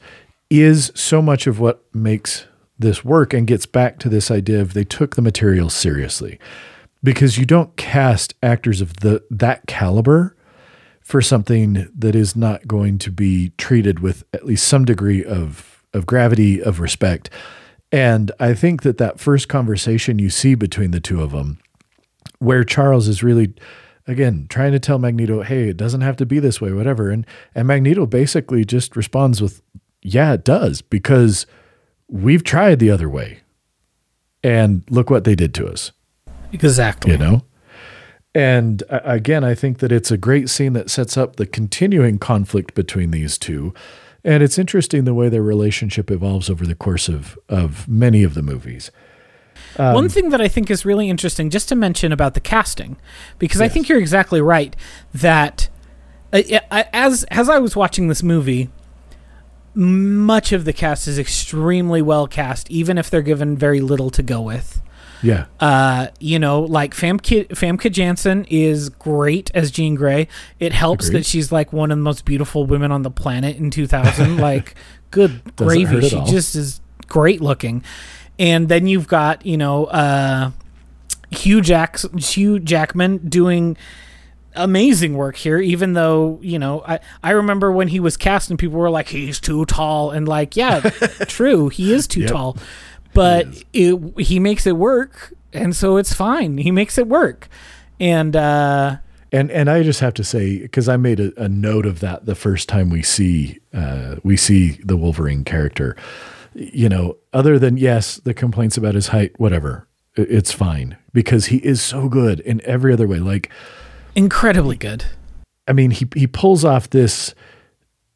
[0.49, 2.47] is so much of what makes
[2.79, 6.39] this work and gets back to this idea of they took the material seriously
[7.03, 10.35] because you don't cast actors of the that caliber
[11.01, 15.83] for something that is not going to be treated with at least some degree of
[15.93, 17.29] of gravity of respect
[17.91, 21.59] and i think that that first conversation you see between the two of them
[22.41, 23.53] where Charles is really
[24.07, 27.25] again trying to tell Magneto, "Hey, it doesn't have to be this way, whatever." And
[27.53, 29.61] and Magneto basically just responds with,
[30.01, 31.45] "Yeah, it does because
[32.07, 33.39] we've tried the other way.
[34.43, 35.91] And look what they did to us."
[36.51, 37.11] Exactly.
[37.13, 37.43] you know
[38.33, 42.17] and uh, again i think that it's a great scene that sets up the continuing
[42.17, 43.73] conflict between these two
[44.23, 48.33] and it's interesting the way their relationship evolves over the course of of many of
[48.33, 48.91] the movies
[49.93, 52.97] One thing that I think is really interesting, just to mention about the casting,
[53.39, 54.75] because I think you're exactly right
[55.13, 55.69] that
[56.33, 56.41] uh,
[56.91, 58.69] as as I was watching this movie,
[59.73, 64.23] much of the cast is extremely well cast, even if they're given very little to
[64.23, 64.80] go with.
[65.23, 70.27] Yeah Uh, you know, like Famke Famke Janssen is great as Jean Grey.
[70.59, 71.19] It helps Agreed.
[71.19, 74.37] that she's like one of the most beautiful women on the planet in 2000.
[74.49, 74.75] like,
[75.11, 76.09] good gravy.
[76.09, 76.25] She all.
[76.25, 77.83] just is great looking.
[78.39, 80.51] And then you've got you know uh,
[81.31, 83.77] Hugh Jacks Hugh Jackman doing
[84.53, 88.59] amazing work here even though you know I, I remember when he was cast and
[88.59, 90.81] people were like he's too tall and like yeah
[91.27, 92.31] true he is too Yep.
[92.31, 92.57] tall
[93.13, 96.57] but it, he makes it work and so it's fine.
[96.57, 97.49] He makes it work.
[97.99, 98.97] And uh
[99.31, 102.25] And and I just have to say because I made a, a note of that
[102.25, 105.95] the first time we see uh, we see the Wolverine character,
[106.53, 110.97] you know, other than yes, the complaints about his height, whatever, it's fine.
[111.13, 113.19] Because he is so good in every other way.
[113.19, 113.49] Like,
[114.15, 115.05] incredibly good.
[115.67, 117.35] I mean, he he pulls off this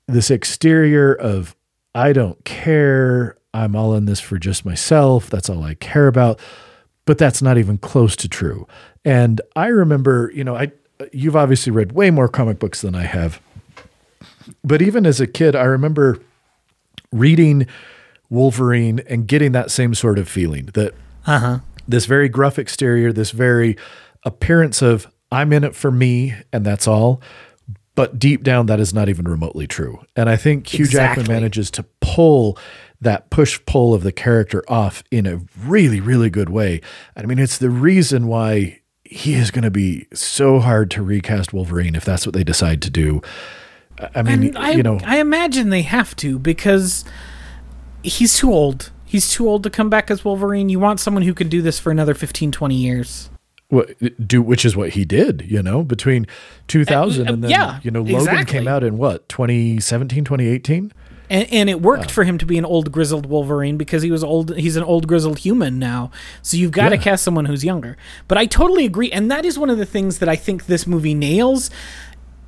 [0.07, 1.55] this exterior of
[1.93, 5.29] I don't care, I'm all in this for just myself.
[5.29, 6.39] That's all I care about.
[7.05, 8.67] But that's not even close to true.
[9.03, 10.71] And I remember, you know, I
[11.11, 13.39] you've obviously read way more comic books than I have.
[14.63, 16.19] But even as a kid, I remember
[17.11, 17.67] reading
[18.29, 20.93] Wolverine and getting that same sort of feeling that
[21.25, 23.77] uh-huh this very gruff exterior, this very
[24.23, 27.21] appearance of I'm in it for me and that's all.
[27.95, 30.03] But deep down, that is not even remotely true.
[30.15, 32.57] And I think Hugh Jackman manages to pull
[33.01, 36.81] that push pull of the character off in a really, really good way.
[37.15, 41.53] I mean, it's the reason why he is going to be so hard to recast
[41.53, 43.21] Wolverine if that's what they decide to do.
[44.13, 47.05] I- mean, I, you know, I imagine they have to because
[48.03, 51.33] he's too old he's too old to come back as wolverine you want someone who
[51.33, 53.29] can do this for another 15 20 years
[53.69, 56.27] what, do which is what he did, you know, between
[56.67, 58.59] 2000 Uh, and then, yeah, you know, Logan exactly.
[58.59, 60.93] came out in what, 2017, 2018?
[61.29, 64.23] And, and it worked for him to be an old grizzled Wolverine because he was
[64.23, 64.55] old.
[64.55, 66.11] He's an old grizzled human now,
[66.41, 67.97] so you've got to cast someone who's younger.
[68.27, 70.85] But I totally agree, and that is one of the things that I think this
[70.87, 71.69] movie nails.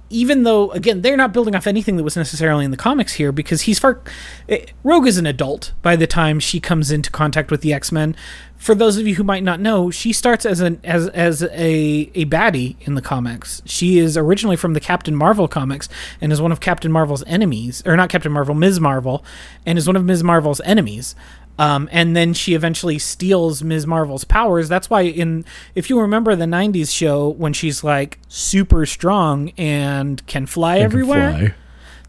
[0.10, 3.32] even though again they're not building off anything that was necessarily in the comics here
[3.34, 4.02] because he's far
[4.48, 8.16] eh, rogue is an adult by the time she comes into contact with the x-men
[8.58, 12.12] for those of you who might not know she starts as an as as a
[12.16, 15.88] a baddie in the comics she is originally from the captain marvel comics
[16.20, 19.24] and is one of captain marvel's enemies or not captain marvel ms marvel
[19.66, 21.16] and is one of ms marvel's enemies
[21.60, 23.88] um, and then she eventually steals Ms.
[23.88, 24.70] Marvel's powers.
[24.70, 25.44] That's why in
[25.74, 30.82] if you remember the '90s show when she's like super strong and can fly And
[30.82, 31.56] can everywhere, fly.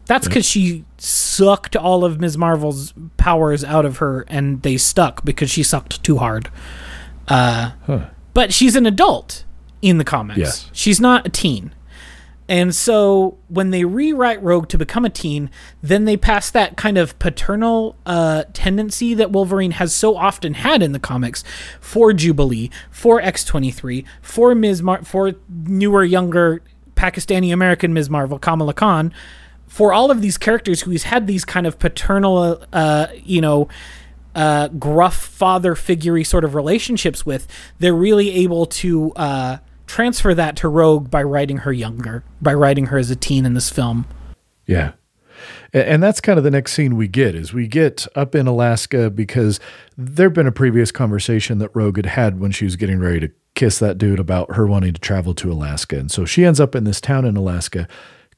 [0.09, 2.37] That's because she sucked all of Ms.
[2.37, 6.49] Marvel's powers out of her, and they stuck because she sucked too hard.
[7.27, 8.07] Uh, Huh.
[8.33, 9.43] But she's an adult
[9.81, 10.37] in the comics.
[10.39, 10.69] Yes.
[10.73, 11.73] She's not a teen.
[12.47, 15.49] And so when they rewrite Rogue to become a teen,
[15.83, 20.81] then they pass that kind of paternal uh, tendency that Wolverine has so often had
[20.81, 21.43] in the comics
[21.79, 24.81] for Jubilee, for X23, for Ms.
[24.81, 26.61] Mar- for newer, younger
[26.95, 28.09] Pakistani American Ms.
[28.09, 29.13] Marvel, Kamala Khan,
[29.69, 33.69] for all of these characters who he's had these kind of paternal, uh, you know,
[34.35, 40.55] uh, gruff father figurey sort of relationships with, they're really able to uh, transfer that
[40.57, 44.05] to Rogue by writing her younger, by writing her as a teen in this film.
[44.65, 44.93] Yeah.
[45.71, 49.09] And that's kind of the next scene we get is we get up in Alaska
[49.09, 49.59] because
[49.95, 53.31] there'd been a previous conversation that Rogue had had when she was getting ready to
[53.53, 55.97] kiss that dude about her wanting to travel to Alaska.
[55.97, 57.87] And so she ends up in this town in Alaska,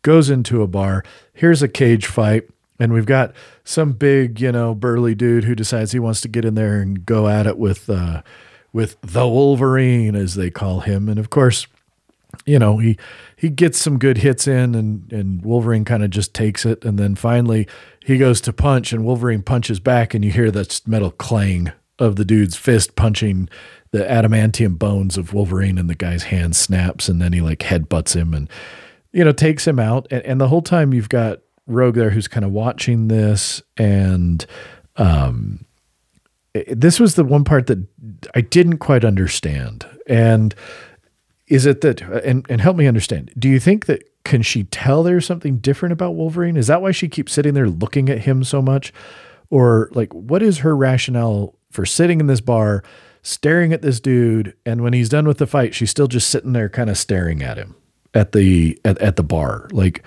[0.01, 3.33] goes into a bar, here's a cage fight, and we've got
[3.63, 7.05] some big, you know, burly dude who decides he wants to get in there and
[7.05, 8.21] go at it with uh
[8.73, 11.09] with the Wolverine as they call him.
[11.09, 11.67] And of course,
[12.45, 12.97] you know, he
[13.35, 16.97] he gets some good hits in and and Wolverine kind of just takes it and
[16.97, 17.67] then finally
[18.03, 22.15] he goes to punch and Wolverine punches back and you hear that metal clang of
[22.15, 23.47] the dude's fist punching
[23.91, 28.15] the adamantium bones of Wolverine and the guy's hand snaps and then he like headbutts
[28.15, 28.49] him and
[29.11, 30.07] you know takes him out.
[30.11, 34.45] And, and the whole time you've got Rogue there who's kind of watching this and
[34.97, 35.65] um
[36.53, 37.85] this was the one part that
[38.35, 39.85] I didn't quite understand.
[40.07, 40.53] And
[41.47, 45.01] is it that and and help me understand do you think that can she tell
[45.01, 46.57] there's something different about wolverine?
[46.57, 48.93] Is that why she keeps sitting there looking at him so much?
[49.49, 52.83] Or like what is her rationale for sitting in this bar
[53.23, 56.53] staring at this dude and when he's done with the fight she's still just sitting
[56.53, 57.75] there kind of staring at him
[58.13, 60.03] at the at, at the bar like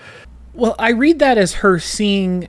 [0.52, 2.48] Well, I read that as her seeing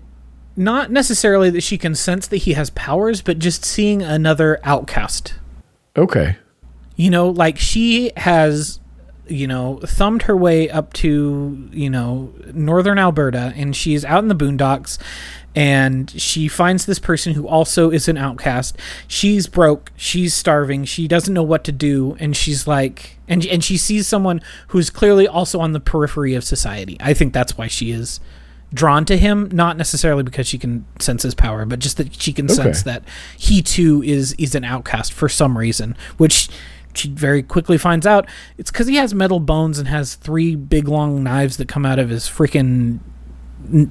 [0.56, 5.36] not necessarily that she can sense that he has powers, but just seeing another outcast.
[5.98, 6.38] okay
[6.96, 8.80] You know, like she has,
[9.28, 14.30] you know, thumbed her way up to, you know, northern Alberta and she's out in
[14.30, 14.98] the boondocks
[15.56, 18.78] and she finds this person who also is an outcast.
[19.08, 23.64] She's broke, she's starving, she doesn't know what to do and she's like and and
[23.64, 26.98] she sees someone who's clearly also on the periphery of society.
[27.00, 28.20] I think that's why she is
[28.74, 32.34] drawn to him not necessarily because she can sense his power but just that she
[32.34, 33.04] can sense that
[33.38, 36.50] he too is is an outcast for some reason which
[36.94, 38.26] she very quickly finds out.
[38.58, 42.00] It's because he has metal bones and has three big long knives that come out
[42.00, 43.00] of his freaking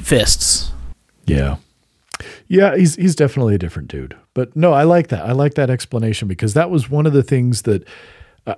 [0.00, 0.72] fists
[1.26, 1.56] Yeah.
[2.46, 4.16] Yeah, he's he's definitely a different dude.
[4.34, 5.24] But no, I like that.
[5.24, 7.86] I like that explanation because that was one of the things that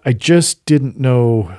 [0.05, 1.53] I- just didn't know.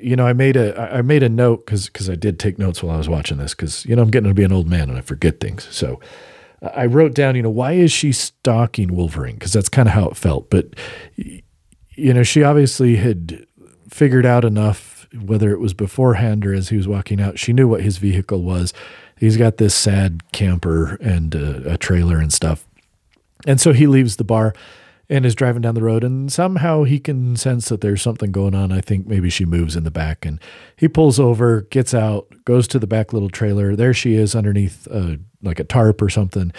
[0.00, 2.82] You know, I made a I made a note because because I did take notes
[2.82, 4.88] while I was watching this because you know I'm getting to be an old man
[4.88, 5.66] and I forget things.
[5.70, 5.98] So
[6.74, 9.34] I wrote down, you know, why is she stalking Wolverine?
[9.34, 10.48] Because that's kind of how it felt.
[10.50, 10.68] But
[11.16, 13.46] you know, she obviously had
[13.88, 17.66] figured out enough, whether it was beforehand or as he was walking out, she knew
[17.66, 18.72] what his vehicle was.
[19.22, 22.66] He's got this sad camper and uh, a trailer and stuff.
[23.46, 24.52] And so he leaves the bar
[25.08, 28.52] and is driving down the road, and somehow he can sense that there's something going
[28.52, 28.72] on.
[28.72, 30.40] I think maybe she moves in the back, and
[30.74, 33.76] he pulls over, gets out, goes to the back little trailer.
[33.76, 36.52] There she is underneath uh, like a tarp or something.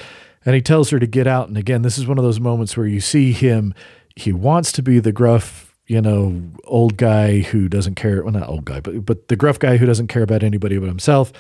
[0.45, 1.49] And he tells her to get out.
[1.49, 3.73] And again, this is one of those moments where you see him,
[4.15, 8.23] he wants to be the gruff, you know, old guy who doesn't care.
[8.23, 10.88] Well, not old guy, but, but the gruff guy who doesn't care about anybody but
[10.88, 11.34] himself.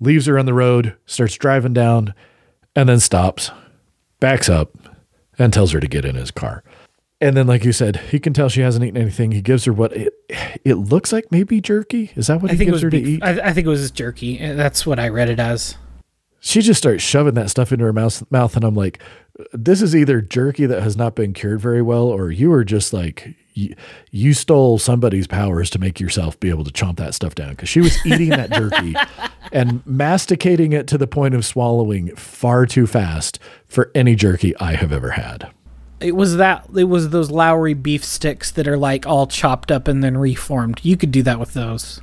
[0.00, 2.14] Leaves her on the road, starts driving down,
[2.76, 3.50] and then stops,
[4.20, 4.76] backs up,
[5.38, 6.62] and tells her to get in his car.
[7.20, 9.32] And then, like you said, he can tell she hasn't eaten anything.
[9.32, 10.12] He gives her what it,
[10.64, 12.12] it looks like maybe jerky.
[12.14, 13.24] Is that what i he gives her to eat?
[13.24, 15.76] I, I think it was jerky that's what i read it as
[16.40, 19.00] she just starts shoving that stuff into her mouth, mouth and i'm like
[19.52, 22.92] this is either jerky that has not been cured very well or you are just
[22.92, 23.74] like you,
[24.10, 27.68] you stole somebody's powers to make yourself be able to chomp that stuff down because
[27.68, 28.94] she was eating that jerky
[29.52, 34.74] and masticating it to the point of swallowing far too fast for any jerky i
[34.74, 35.50] have ever had.
[36.00, 39.88] It was that it was those lowry beef sticks that are like all chopped up
[39.88, 40.80] and then reformed.
[40.84, 42.00] You could do that with those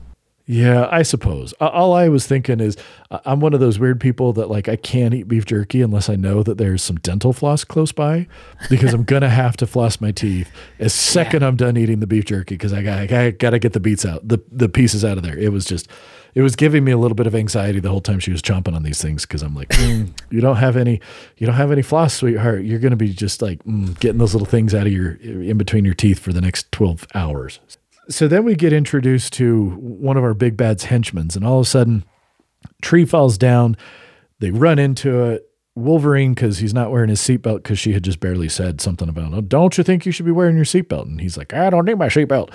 [0.47, 1.53] Yeah, I suppose.
[1.53, 2.77] All I was thinking is
[3.09, 6.07] I- I'm one of those weird people that like I can't eat beef jerky unless
[6.07, 8.27] I know that there's some dental floss close by
[8.69, 12.25] because I'm gonna have to floss my teeth as second I'm done eating the beef
[12.25, 15.17] jerky because I got I got to get the beats out the the pieces out
[15.17, 15.37] of there.
[15.37, 15.87] It was just
[16.35, 18.75] it was giving me a little bit of anxiety the whole time she was chomping
[18.75, 20.99] on these things because I'm like, "Mm, you don't have any
[21.37, 22.63] you don't have any floss, sweetheart.
[22.65, 25.85] You're gonna be just like mm, getting those little things out of your in between
[25.85, 27.59] your teeth for the next 12 hours.
[28.09, 31.65] So then we get introduced to one of our big bad's henchmen, and all of
[31.65, 32.05] a sudden,
[32.81, 33.77] tree falls down.
[34.39, 35.49] They run into it.
[35.77, 39.33] Wolverine, because he's not wearing his seatbelt, because she had just barely said something about,
[39.33, 41.01] oh, don't you think you should be wearing your seatbelt?
[41.01, 42.49] And he's like, I don't need my seatbelt.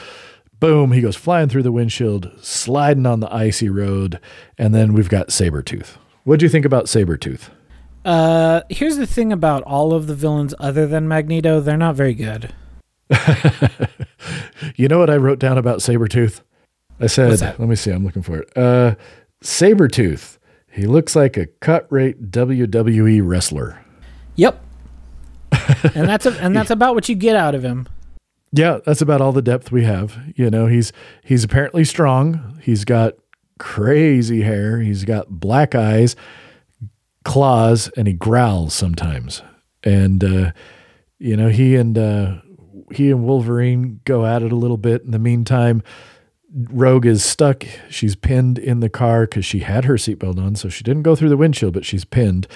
[0.59, 4.18] Boom, he goes flying through the windshield, sliding on the icy road.
[4.57, 5.96] And then we've got Sabretooth.
[6.24, 7.51] What do you think about Sabretooth?
[8.07, 12.14] Uh, here's the thing about all of the villains other than Magneto, they're not very
[12.14, 12.55] good.
[14.76, 16.40] You know what I wrote down about Sabretooth?
[17.00, 18.56] I said, let me see, I'm looking for it.
[18.56, 18.94] Uh,
[19.42, 20.38] Sabretooth,
[20.70, 23.82] he looks like a cut rate WWE wrestler.
[24.36, 24.62] Yep.
[25.94, 27.88] and that's a, and that's about what you get out of him.
[28.52, 30.18] Yeah, that's about all the depth we have.
[30.34, 30.92] You know, he's
[31.22, 32.58] he's apparently strong.
[32.62, 33.14] He's got
[33.58, 34.80] crazy hair.
[34.80, 36.16] He's got black eyes,
[37.24, 39.42] claws, and he growls sometimes.
[39.84, 40.52] And uh,
[41.18, 42.40] you know, he and uh,
[42.91, 45.03] he and Wolverine go at it a little bit.
[45.03, 45.82] In the meantime,
[46.53, 47.64] Rogue is stuck.
[47.88, 51.14] She's pinned in the car because she had her seatbelt on, so she didn't go
[51.14, 52.47] through the windshield, but she's pinned.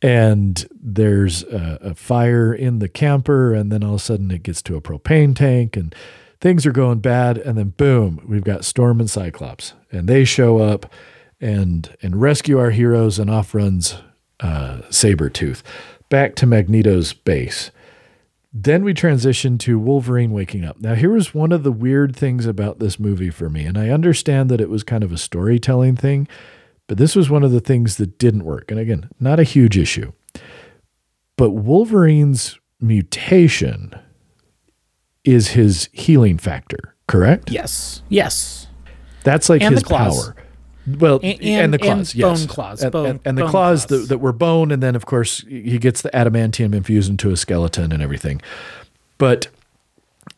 [0.00, 4.42] And there's a, a fire in the camper, and then all of a sudden it
[4.42, 5.94] gets to a propane tank, and
[6.40, 7.38] things are going bad.
[7.38, 10.92] And then boom, we've got Storm and Cyclops, and they show up
[11.40, 13.96] and and rescue our heroes, and off runs
[14.40, 15.62] uh, Sabretooth
[16.08, 17.70] back to Magneto's base.
[18.56, 20.80] Then we transition to Wolverine waking up.
[20.80, 23.88] Now, here was one of the weird things about this movie for me, and I
[23.88, 26.28] understand that it was kind of a storytelling thing,
[26.86, 28.70] but this was one of the things that didn't work.
[28.70, 30.12] And again, not a huge issue.
[31.36, 33.92] But Wolverine's mutation
[35.24, 37.50] is his healing factor, correct?
[37.50, 38.02] Yes.
[38.08, 38.68] Yes.
[39.24, 40.36] That's like And his power.
[40.86, 42.40] Well, and, And- the claws, and yes.
[42.40, 44.02] bone claws, and, bone- and, the claws, claws.
[44.02, 47.36] That, that were bone, and then of course he gets the adamantium infused into a
[47.36, 48.42] skeleton and everything.
[49.18, 49.48] But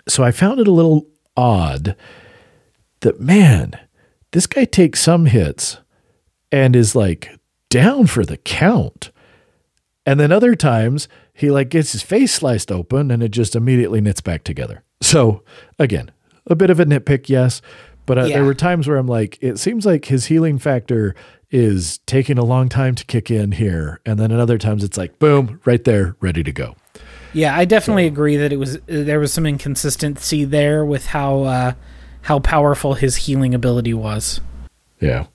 [0.08, 1.96] so I found it a little odd
[3.00, 3.72] that man,
[4.32, 5.78] this guy takes some hits
[6.52, 7.30] and is like
[7.68, 9.10] down for the count,
[10.04, 14.00] and then other times he like gets his face sliced open and it just immediately
[14.00, 14.82] knits back together.
[15.02, 15.42] So
[15.78, 16.10] again,
[16.46, 17.60] a bit of a nitpick, yes,
[18.06, 18.36] but uh, Yeah.
[18.36, 21.14] there were times where I'm like, it seems like his healing factor
[21.50, 24.96] is taking a long time to kick in here, and then at other times it's
[24.96, 26.74] like, boom, right there, ready to go.
[27.32, 31.72] Yeah, I definitely agree that it was there was some inconsistency there with how uh,
[32.22, 34.40] how powerful his healing ability was.
[35.00, 35.26] Yeah.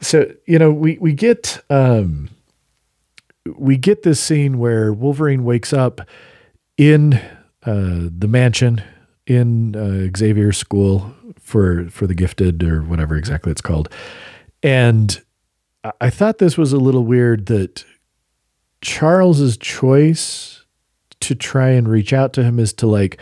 [0.00, 2.30] So, you know, we we get um
[3.56, 6.00] we get this scene where Wolverine wakes up
[6.76, 7.14] in
[7.64, 8.82] uh the mansion
[9.26, 13.88] in uh, Xavier's school for for the gifted or whatever exactly it's called.
[14.62, 15.20] And
[16.00, 17.84] I- thought this was a little weird that
[18.80, 20.64] Charles's choice
[21.20, 23.18] to try and reach out to him is to like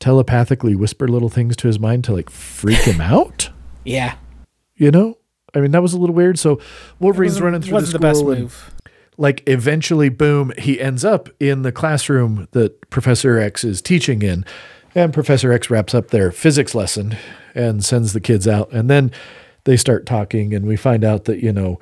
[0.00, 3.50] telepathically whisper little things to his mind to like freak him out?
[3.84, 4.16] Yeah,
[4.76, 5.18] you know?
[5.54, 6.38] I mean that was a little weird.
[6.38, 6.60] So
[7.00, 8.74] wolverine's running through the wasn't school the best and move.
[9.16, 14.44] like eventually boom he ends up in the classroom that professor x is teaching in
[14.98, 17.16] and professor x wraps up their physics lesson
[17.54, 19.10] and sends the kids out and then
[19.64, 21.78] they start talking and we find out that you know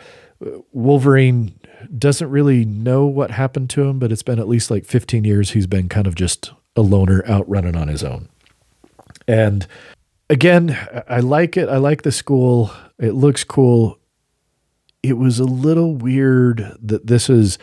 [0.72, 1.58] wolverine
[1.98, 5.50] doesn't really know what happened to him but it's been at least like 15 years
[5.50, 8.28] he's been kind of just a loner out running on his own
[9.28, 9.66] and
[10.30, 10.76] again,
[11.08, 11.68] I- like it.
[11.68, 12.70] I like the school.
[12.98, 13.98] It looks cool.
[15.02, 17.58] It was a little weird that this is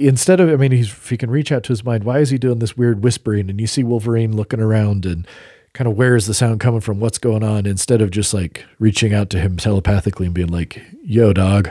[0.00, 2.30] instead of I mean, he's, if he can reach out to his mind, why is
[2.30, 3.50] he doing this weird whispering?
[3.50, 5.26] And you see Wolverine looking around and
[5.74, 7.00] kind of where is the sound coming from?
[7.00, 7.66] What's going on?
[7.66, 11.70] Instead of just like reaching out to him telepathically and being like, "Yo, dog,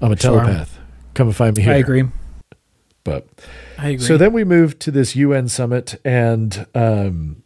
[0.00, 0.78] I'm a telepath.
[1.14, 2.04] Come and find me here." I agree.
[3.04, 3.26] But
[3.78, 4.06] I agree.
[4.06, 7.42] so then we move to this UN summit, and um,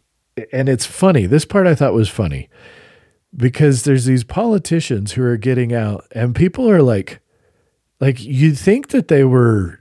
[0.51, 1.25] and it's funny.
[1.25, 2.49] This part I thought was funny
[3.35, 7.19] because there's these politicians who are getting out, and people are like,
[7.99, 9.76] like you'd think that they were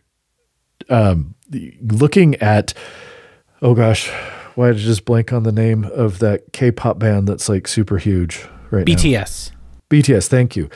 [0.88, 1.34] um,
[1.80, 2.74] looking at,
[3.62, 4.10] oh gosh,
[4.54, 7.98] why did I just blank on the name of that K-pop band that's like super
[7.98, 8.94] huge right now?
[8.94, 9.52] BTS.
[9.90, 10.68] BTS, thank you.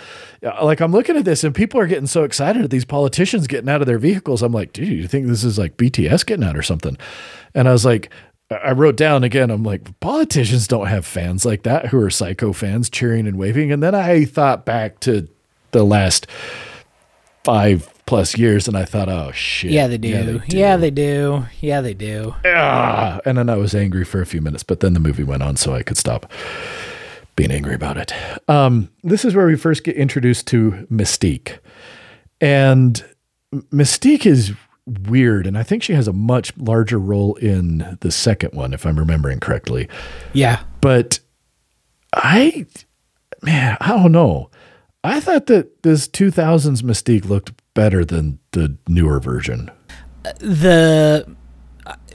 [0.62, 3.68] Like I'm looking at this and people are getting so excited at these politicians getting
[3.68, 4.42] out of their vehicles.
[4.42, 6.96] I'm like, dude, you think this is like BTS getting out or something?
[7.54, 8.10] And I was like,
[8.50, 12.52] I wrote down again, I'm like, politicians don't have fans like that who are psycho
[12.52, 13.72] fans cheering and waving.
[13.72, 15.28] And then I thought back to
[15.72, 16.26] the last
[17.44, 19.70] five plus years and I thought, oh shit.
[19.70, 20.42] Yeah, they do.
[20.48, 21.46] Yeah, they do.
[21.60, 22.34] Yeah, they do.
[22.44, 25.44] Ah, and then I was angry for a few minutes, but then the movie went
[25.44, 26.28] on so I could stop
[27.36, 28.12] being angry about it.
[28.48, 31.60] Um, this is where we first get introduced to Mystique.
[32.40, 33.00] And
[33.72, 34.54] Mystique is
[35.08, 38.84] weird, and I think she has a much larger role in the second one, if
[38.86, 39.88] I'm remembering correctly.
[40.32, 40.64] Yeah.
[40.80, 41.20] But
[42.12, 42.66] I,
[43.40, 44.50] man, I don't know.
[45.04, 49.70] I thought that this 2000s Mystique looked better than the newer version.
[50.38, 51.36] The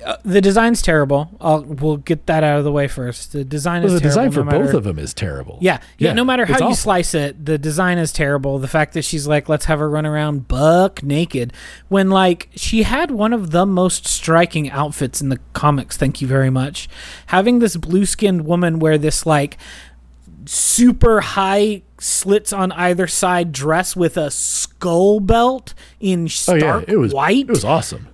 [0.06, 1.36] uh, the design's terrible.
[1.42, 3.32] I'll, we'll get that out of the way first.
[3.32, 4.22] The design Well, is the terrible.
[4.24, 5.58] design for no matter- both of them is terrible.
[5.62, 6.14] Yeah, yeah.
[6.14, 8.60] no matter how you slice it, the design is terrible.
[8.60, 11.54] The fact that she's like, let's have her run around buck naked,
[11.88, 15.98] when like she had one of the most striking outfits in the comics.
[15.98, 16.88] Thank you very much.
[17.28, 19.58] Having this blue skinned woman wear this like
[20.46, 26.94] super high slits on either side dress with a skull belt in Oh stark yeah,
[26.94, 28.08] it was white It was awesome.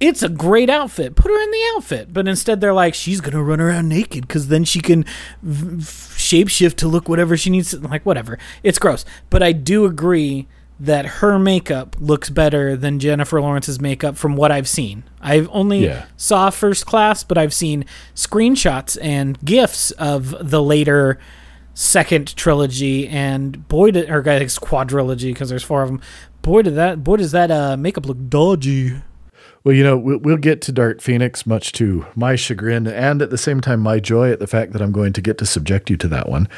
[0.00, 1.14] it's a great outfit.
[1.14, 2.12] Put her in the outfit.
[2.12, 5.04] But instead, they're like, she's going to run around naked because then she can
[5.42, 7.70] v- v- shapeshift to look whatever she needs.
[7.72, 8.38] To, like, whatever.
[8.62, 9.04] It's gross.
[9.30, 10.46] But I do agree
[10.80, 15.02] that her makeup looks better than Jennifer Lawrence's makeup from what I've seen.
[15.20, 16.04] I've only Yeah.
[16.16, 21.18] saw First Class, but I've seen screenshots and gifs of the later
[21.78, 26.00] second trilogy and boy did, or I guess quadrilogy because there's four of them
[26.42, 28.96] boy did that boy does that uh, makeup look dodgy
[29.62, 33.30] Well, you know, we'll, we'll get to Dark Phoenix, much to my chagrin, and at
[33.30, 35.88] the same time, my joy at the fact that I'm going to get to subject
[35.88, 36.48] you to that one,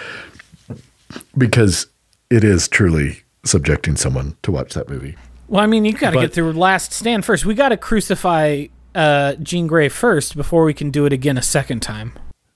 [1.37, 1.87] because
[2.31, 5.17] it is truly subjecting someone to watch that movie.
[5.49, 7.45] Well, I mean, you got to get through Last Stand first.
[7.45, 11.43] We got to crucify uh, Jean Grey first before we can do it again a
[11.43, 12.13] second time.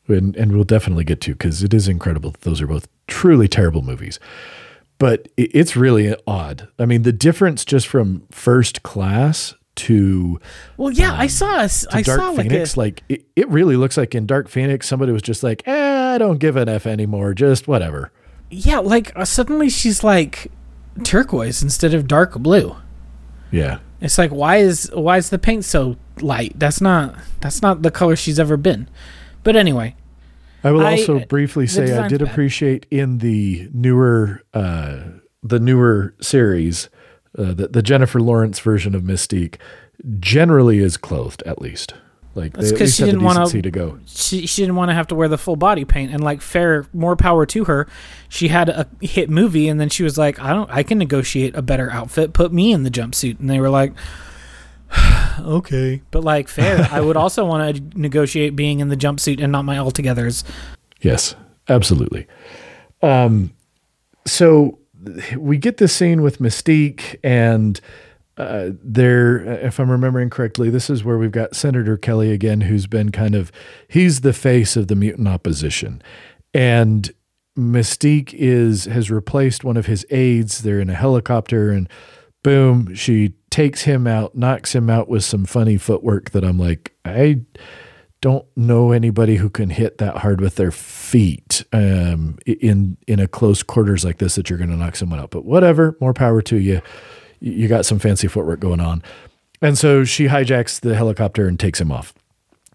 [0.07, 2.35] And, and we'll definitely get to because it is incredible.
[2.43, 4.21] Those are both truly terrible movies.
[4.99, 6.69] But it, it's really odd.
[6.79, 10.39] I mean, the difference just from first class to
[10.77, 11.57] Well, yeah, I saw.
[11.57, 14.49] I Um, Dark saw like Phoenix, a, like it, it really looks like in Dark
[14.49, 18.13] Phoenix, somebody was just like, eh, I don't give an F anymore, just whatever.
[18.51, 20.53] yeah, like uh, suddenly she's like
[21.03, 22.77] turquoise instead of dark blue.
[23.51, 23.79] Yeah.
[24.01, 26.53] It's like why is why is the paint so light?
[26.57, 28.89] That's not that's not the color she's ever been.
[29.45, 29.95] But anyway,
[30.65, 32.29] I will I- also briefly say I did bad.
[32.29, 35.01] appreciate in the newer uh,
[35.43, 36.89] the newer series
[37.39, 39.57] uh, the, the Jennifer Lawrence version of Mystique
[40.19, 41.95] generally is clothed at least.
[42.37, 43.99] Like That's they at 'cause she didn't decency to go.
[44.07, 46.85] she she didn't want to have to wear the full body paint and like fair
[46.93, 47.87] more power to her
[48.29, 51.55] she had a hit movie and then she was like i don't i can negotiate
[51.55, 53.93] a better outfit put me in the jumpsuit and they were like
[55.41, 56.03] okay.
[56.11, 56.89] But like fair.
[56.91, 60.45] I would also want to negotiate being in the jumpsuit and not my altogether's
[61.05, 61.37] Yes,
[61.69, 62.27] absolutely.
[63.03, 63.53] Um,
[64.27, 64.79] so
[65.37, 67.79] we get this scene with Mystique, and
[68.39, 72.87] uh, there, if I'm remembering correctly, this is where we've got Senator Kelly again, who's
[72.87, 73.53] been kind of
[73.87, 76.03] he's the face of the mutant opposition,
[76.55, 77.13] and
[77.57, 80.63] Mystique is has replaced one of his aides.
[80.63, 81.87] They're in a helicopter, and
[82.45, 86.93] boom, she takes him out, knocks him out with some funny footwork that I'm like,
[87.05, 87.41] I
[88.21, 93.27] don't know anybody who can hit that hard with their feet um, in in a
[93.27, 95.31] close quarters like this that you're going to knock someone out.
[95.31, 96.81] But whatever, more power to you.
[97.41, 99.03] You got some fancy footwork going on,
[99.61, 102.15] and so she hijacks the helicopter and takes him off.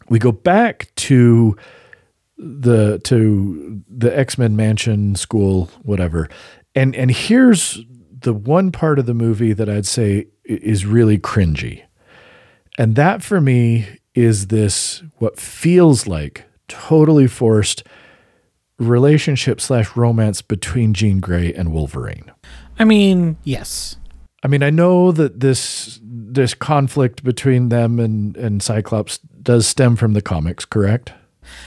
[0.09, 1.57] We go back to
[2.37, 6.29] the to the X Men Mansion school, whatever,
[6.75, 7.79] and and here's
[8.21, 11.83] the one part of the movie that I'd say is really cringy.
[12.77, 17.83] And that for me is this what feels like totally forced
[18.77, 22.31] relationship slash romance between Jean Grey and Wolverine.
[22.77, 23.97] i mean yes
[24.43, 29.95] I mean, I know that this this conflict between them and, and Cyclops does stem
[29.95, 31.13] from the comics, correct?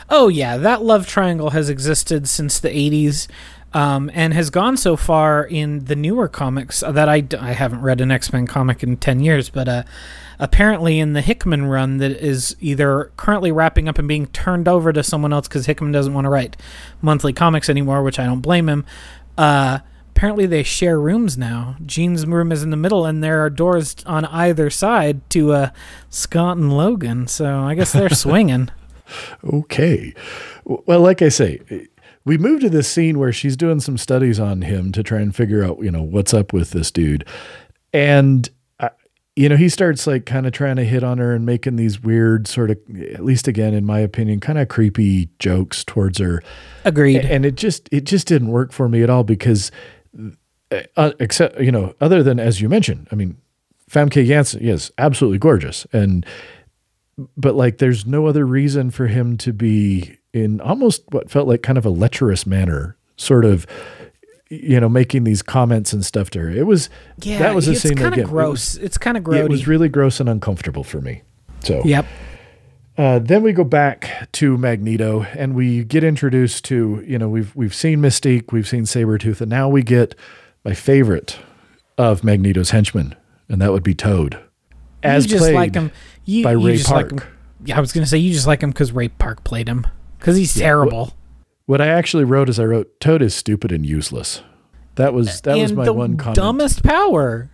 [0.09, 3.28] Oh yeah, that love triangle has existed since the '80s,
[3.75, 8.01] um, and has gone so far in the newer comics that I, I haven't read
[8.01, 9.83] an X Men comic in ten years, but uh,
[10.39, 14.93] apparently in the Hickman run that is either currently wrapping up and being turned over
[14.93, 16.57] to someone else because Hickman doesn't want to write
[17.01, 18.85] monthly comics anymore, which I don't blame him.
[19.39, 19.79] Uh,
[20.14, 21.77] apparently they share rooms now.
[21.87, 25.70] Jean's room is in the middle, and there are doors on either side to uh,
[26.11, 27.27] Scott and Logan.
[27.29, 28.70] So I guess they're swinging.
[29.45, 30.14] Okay.
[30.64, 31.89] Well, like I say,
[32.25, 35.35] we move to this scene where she's doing some studies on him to try and
[35.35, 37.25] figure out, you know, what's up with this dude.
[37.93, 38.49] And
[38.79, 38.91] I,
[39.35, 42.01] you know, he starts like kind of trying to hit on her and making these
[42.01, 46.43] weird sort of, at least again, in my opinion, kind of creepy jokes towards her.
[46.85, 47.25] Agreed.
[47.25, 49.70] And it just, it just didn't work for me at all because,
[50.97, 53.37] uh, except, you know, other than, as you mentioned, I mean,
[53.91, 55.87] Famke Janssen, yes, absolutely gorgeous.
[55.93, 56.25] And,
[57.37, 61.62] but like, there's no other reason for him to be in almost what felt like
[61.62, 63.66] kind of a lecherous manner, sort of,
[64.49, 66.51] you know, making these comments and stuff to her.
[66.51, 66.89] It was
[67.22, 68.24] yeah, that was a it's scene kind again.
[68.24, 68.74] of it gross.
[68.74, 69.45] was- it's kind of gross.
[69.45, 71.22] It was really gross and uncomfortable for me.
[71.61, 72.07] So Yep.
[72.99, 77.55] uh, then we go back to Magneto and we get introduced to, you know, we've
[77.55, 80.14] we've seen Mystique, we've seen Sabretooth, and now we get
[80.64, 81.39] my favorite
[81.99, 83.14] of Magneto's henchmen,
[83.49, 84.39] and that would be Toad.
[85.03, 85.91] As you just played like him.
[86.24, 87.12] You, by you Ray just Park.
[87.12, 87.28] like him.
[87.64, 89.87] Yeah, I was gonna say you just like him because Ray Park played him
[90.23, 91.14] because he's terrible.
[91.66, 94.43] What I actually wrote is I wrote Toad is stupid and useless.
[94.95, 96.37] That was that was my one comment.
[96.37, 97.51] dumbest power.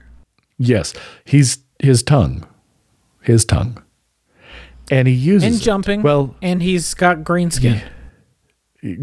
[0.58, 0.92] Yes,
[1.24, 2.46] he's his tongue,
[3.22, 3.82] his tongue,
[4.90, 5.64] and he uses And it.
[5.64, 6.02] jumping.
[6.02, 7.80] Well, And he's got green skin.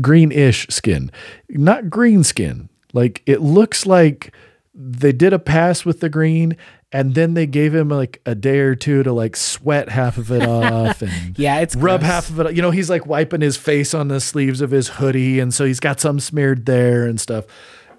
[0.01, 1.11] greenish skin,
[1.49, 2.70] not green skin.
[2.93, 4.34] Like it looks like
[4.74, 6.57] they did a pass with the green,
[6.95, 10.31] and then they gave him like a day or two to like sweat half of
[10.31, 12.09] it off and Yeah, it's rub gross.
[12.11, 12.55] half of it.
[12.55, 15.65] You know, he's like wiping his face on the sleeves of his hoodie, and so
[15.65, 17.45] he's got some smeared there and stuff.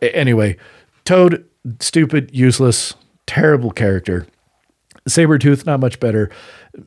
[0.01, 0.57] Anyway,
[1.05, 1.45] Toad,
[1.81, 2.95] stupid, useless,
[3.27, 4.27] terrible character.
[5.09, 6.31] Sabretooth, not much better.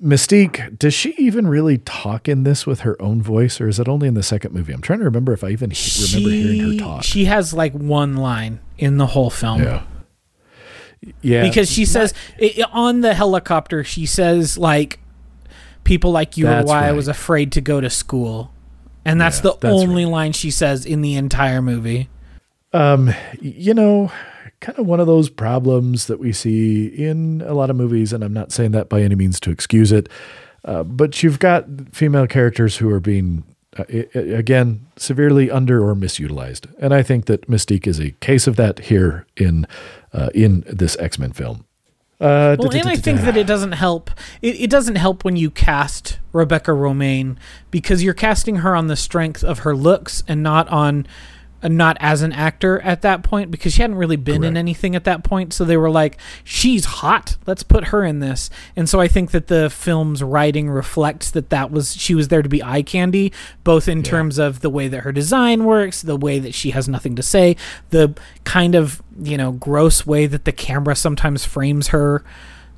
[0.03, 3.87] Mystique, does she even really talk in this with her own voice, or is it
[3.87, 4.73] only in the second movie?
[4.73, 7.03] I'm trying to remember if I even he- remember hearing her talk.
[7.03, 9.63] She has like one line in the whole film.
[9.63, 9.83] yeah.
[11.21, 11.43] Yeah.
[11.43, 14.99] Because she says i i- on the helicopter, she says like,
[15.83, 18.51] "People like you are That's why I was afraid to go to school,"
[19.05, 22.09] and that's Yeah, the that's only line she says in the entire movie.
[22.73, 24.11] um, you know,
[24.59, 28.23] kind of one of those problems that we see in a lot of movies, and
[28.23, 30.07] I'm not saying that by any means to excuse it,
[30.65, 33.43] uh, but you've got female characters who are being,
[33.77, 38.11] uh, i- i- again, severely under or misutilized, and I think that Mystique is a
[38.19, 39.65] case of that here in
[40.13, 41.65] uh, in this X Men film.
[42.19, 44.11] Uh, Well, and I think that it doesn't help.
[44.41, 47.37] It, it doesn't help when you cast Rebecca Romijn
[47.71, 51.07] because you're casting her on the strength of her looks and not on,
[51.63, 55.03] not as an actor at that point because she hadn't really been in anything at
[55.03, 55.53] that point.
[55.53, 57.37] So they were like, "She's hot.
[57.45, 61.49] Let's put her in this." And so I think that the film's writing reflects that
[61.49, 63.33] that was she was there to be eye candy,
[63.63, 66.87] both in terms of the way that her design works, the way that she has
[66.87, 67.55] nothing to say,
[67.89, 72.23] the kind of you know gross way that the camera sometimes frames her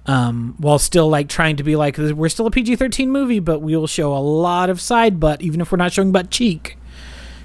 [0.06, 3.76] um, while still like trying to be like we're still a PG-13 movie, but we
[3.76, 6.78] will show a lot of side butt even if we're not showing butt cheek.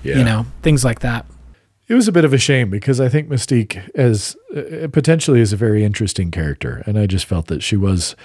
[0.07, 0.19] Yeah.
[0.19, 1.27] You know, things like that.
[1.89, 5.53] It was a bit of a shame because I think Mystique as uh, potentially is
[5.53, 8.17] a very interesting character, and I just felt that she was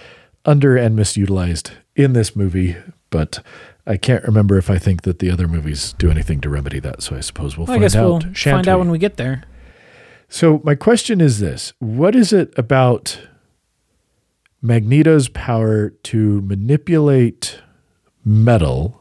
[0.46, 2.76] under and misutilized in this movie.
[3.12, 3.44] But
[3.86, 7.04] I can't remember if I think that the other movies do anything to remedy that.
[7.04, 8.24] So I suppose we'll Well, I find guess out.
[8.26, 9.44] we'll find out when we get there.
[10.28, 13.20] So my question is this: What is it about
[14.64, 17.60] Magneto's power to manipulate
[18.24, 19.01] metal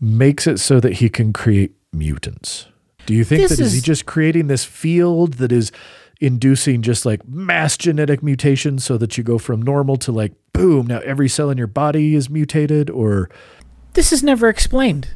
[0.00, 2.66] makes it so that he can create mutants?
[3.06, 5.72] Do you think This that is he just creating this field that is
[6.20, 10.86] inducing just like mass genetic mutation so that you go from normal to like boom,
[10.86, 13.30] now every cell in your body is mutated or
[13.94, 15.10] This is never explained.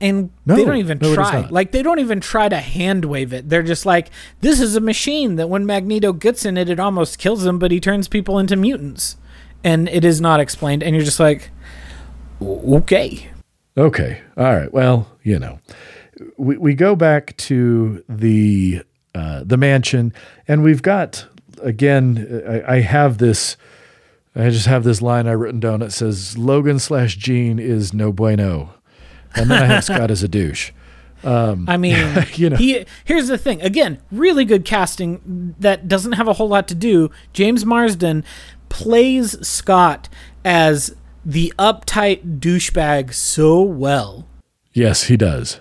[0.00, 1.40] And No, they don't even no, try.
[1.50, 3.48] Like they don't even try to hand wave it.
[3.48, 4.10] They're just like,
[4.40, 7.72] this is a machine that when Magneto gets in it, it almost kills him, but
[7.72, 9.16] he turns people into mutants.
[9.64, 10.84] And it is not explained.
[10.84, 11.50] And you're just like,
[12.40, 13.28] okay.
[13.78, 14.20] Okay.
[14.36, 14.72] All right.
[14.72, 15.60] Well, you know,
[16.36, 18.82] we, we go back to the
[19.14, 20.12] uh, the mansion,
[20.48, 21.26] and we've got
[21.62, 22.42] again.
[22.46, 23.56] I, I have this.
[24.34, 25.82] I just have this line I written down.
[25.82, 28.74] It says Logan slash Jean is no bueno,
[29.34, 30.72] and then I have Scott as a douche.
[31.24, 31.96] Um, I mean,
[32.34, 32.56] You know.
[32.56, 33.60] he here's the thing.
[33.62, 37.10] Again, really good casting that doesn't have a whole lot to do.
[37.32, 38.24] James Marsden
[38.68, 40.08] plays Scott
[40.44, 40.94] as
[41.28, 44.26] the uptight douchebag so well.
[44.72, 45.60] Yes, he does.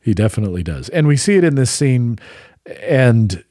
[0.00, 0.88] He definitely does.
[0.88, 2.18] And we see it in this scene.
[2.80, 3.44] And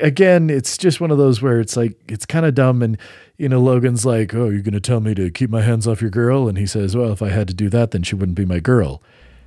[0.00, 2.82] again, it's just one of those where it's like, it's kind of dumb.
[2.82, 2.96] And,
[3.36, 6.00] you know, Logan's like, Oh, you're going to tell me to keep my hands off
[6.00, 6.48] your girl?
[6.48, 8.58] And he says, Well, if I had to do that, then she wouldn't be my
[8.58, 9.02] girl.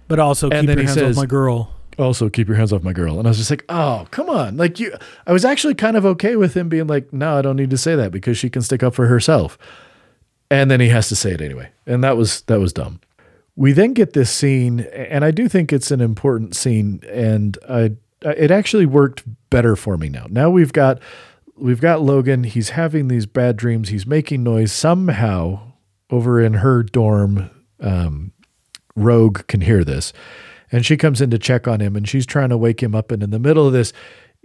[0.08, 1.72] But also And keep your hands says- off my girl.
[1.98, 3.18] Also, keep your hands off my girl.
[3.18, 4.58] And I was just like, Oh, come on.
[4.58, 4.94] Like, you,
[5.26, 7.78] I was actually kind of okay with him being like, No, I don't need to
[7.78, 9.58] say that because she can stick up for herself.
[10.50, 11.70] And then he has to say it anyway.
[11.86, 13.00] And that was, that was dumb.
[13.58, 17.92] We then get this scene, and I do think it's an important scene, and I,
[18.22, 20.26] it actually worked better for me now.
[20.30, 21.00] Now we've got
[21.56, 22.44] we've got Logan.
[22.44, 23.88] He's having these bad dreams.
[23.88, 25.72] He's making noise somehow
[26.10, 27.50] over in her dorm.
[27.80, 28.34] Um,
[28.94, 30.12] Rogue can hear this,
[30.70, 33.10] and she comes in to check on him, and she's trying to wake him up.
[33.10, 33.94] And in the middle of this,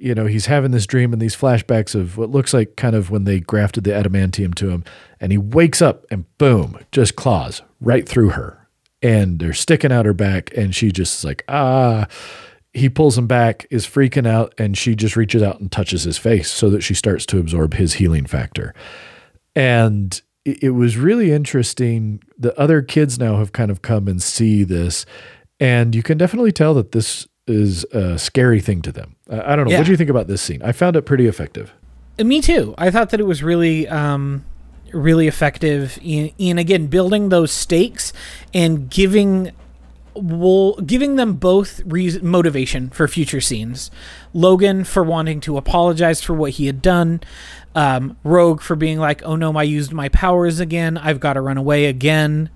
[0.01, 3.11] you know, he's having this dream and these flashbacks of what looks like kind of
[3.11, 4.85] when they grafted the adamantium to him,
[5.21, 8.69] and he wakes up and boom, just claws right through her,
[9.03, 12.07] and they're sticking out her back, and she just is like ah
[12.73, 16.19] he pulls him back, is freaking out, and she just reaches out and touches his
[16.19, 18.75] face so that she starts to absorb his healing factor.
[19.57, 22.23] And it, was really interesting.
[22.39, 25.05] The other kids now have kind of come and see this,
[25.59, 29.17] and you can definitely tell that this is a scary thing to them.
[29.29, 29.73] I don't know.
[29.73, 29.79] Yeah.
[29.79, 30.63] What do you think about this scene?
[30.63, 31.73] I found it pretty effective.
[32.19, 32.75] Uh, me too.
[32.79, 34.45] I thought that it was really, um,
[34.93, 38.13] really effective in, in again building those stakes
[38.53, 39.53] and giving
[40.15, 43.91] will giving them both reason, motivation for future scenes.
[44.33, 47.21] Logan for wanting to apologize for what he had done.
[47.75, 50.99] Um, Rogue for being like, "Oh no, I used my powers again.
[50.99, 52.51] I've got to run away again."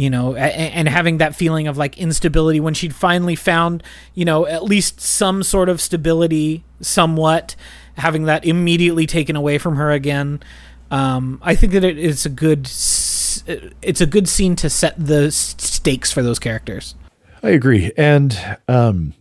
[0.00, 3.82] You know, and, having that feeling of like instability when she'd finally found,
[4.14, 7.54] you know, at least some sort of stability, somewhat,
[7.98, 10.42] having that immediately taken away from her again.
[10.90, 15.30] Um, I think that it is a good it's a good scene to set the
[15.30, 16.94] stakes for those characters.
[17.42, 19.12] I agree, and um,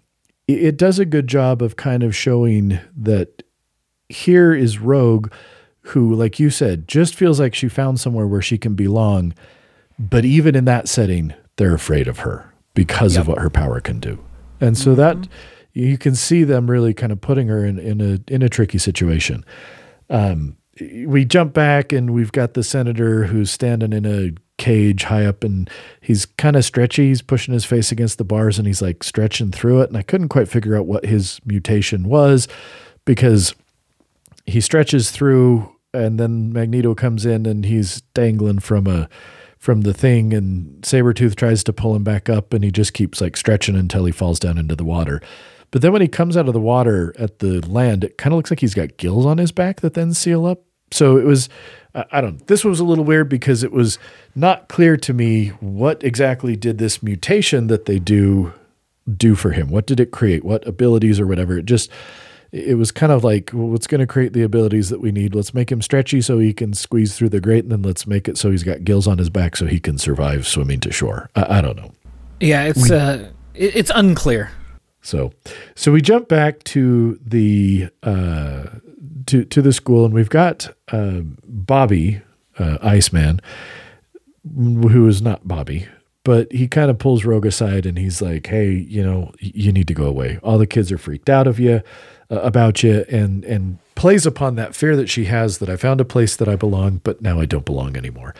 [0.48, 3.44] it does a good job of kind of showing that
[4.08, 5.30] here is Rogue,
[5.82, 9.34] who, like you said, just feels like she found somewhere where she can belong,
[10.00, 13.22] but even in that setting, they're afraid of her because yep.
[13.22, 14.24] of what her power can do,
[14.62, 15.22] and so mm-hmm.
[15.22, 15.30] that
[15.74, 18.78] you can see them really kind of putting her in in a in a tricky
[18.78, 19.46] situation.
[20.10, 20.58] Um,
[21.06, 25.44] we jump back and we've got the senator who's standing in a cage high up
[25.44, 25.70] and
[26.02, 27.08] he's kind of stretchy.
[27.08, 29.90] He's pushing his face against the bars and he's like stretching through it.
[29.90, 32.48] And I couldn't quite figure out what his mutation was
[33.06, 33.56] because
[34.46, 39.10] he stretches through and then Magneto comes in and he's dangling from a
[39.60, 43.22] from the thing and Sabretooth tries to pull him back up and he just keeps
[43.22, 45.22] like stretching until he falls down into the water.
[45.72, 48.38] But then when he comes out of the water at the land, it kind of
[48.38, 51.50] looks like he's got gills on his back that then seal up so it was
[51.94, 53.98] I don't this was a little weird because it was
[54.36, 58.54] not clear to me what exactly did this mutation that they do
[59.18, 59.70] do for him.
[59.70, 60.44] What did it create?
[60.44, 61.58] What abilities or whatever?
[61.58, 61.90] It just
[62.52, 65.36] it was kind of like well, what's going to create the abilities that we need.
[65.36, 68.28] Let's make him stretchy so he can squeeze through the grate, and then let's make
[68.28, 71.30] it so he's got gills on his back so he can survive swimming to shore.
[71.36, 71.92] I, I don't know.
[72.40, 74.52] Yeah, it's we, uh, it's unclear.
[75.02, 75.32] So,
[75.76, 78.66] so we jump back to the uh,
[79.28, 82.22] to to the school, and we've got uh, Bobby,
[82.58, 83.42] uh, Iceman,
[84.56, 85.88] who is not Bobby,
[86.24, 89.88] but he kind of pulls Rogue aside, and he's like, "Hey, you know, you need
[89.88, 90.40] to go away.
[90.44, 91.82] All the kids are freaked out of you,
[92.30, 96.00] uh, about you, and and plays upon that fear that she has that I found
[96.00, 98.34] a place that I belong, but now I don't belong anymore,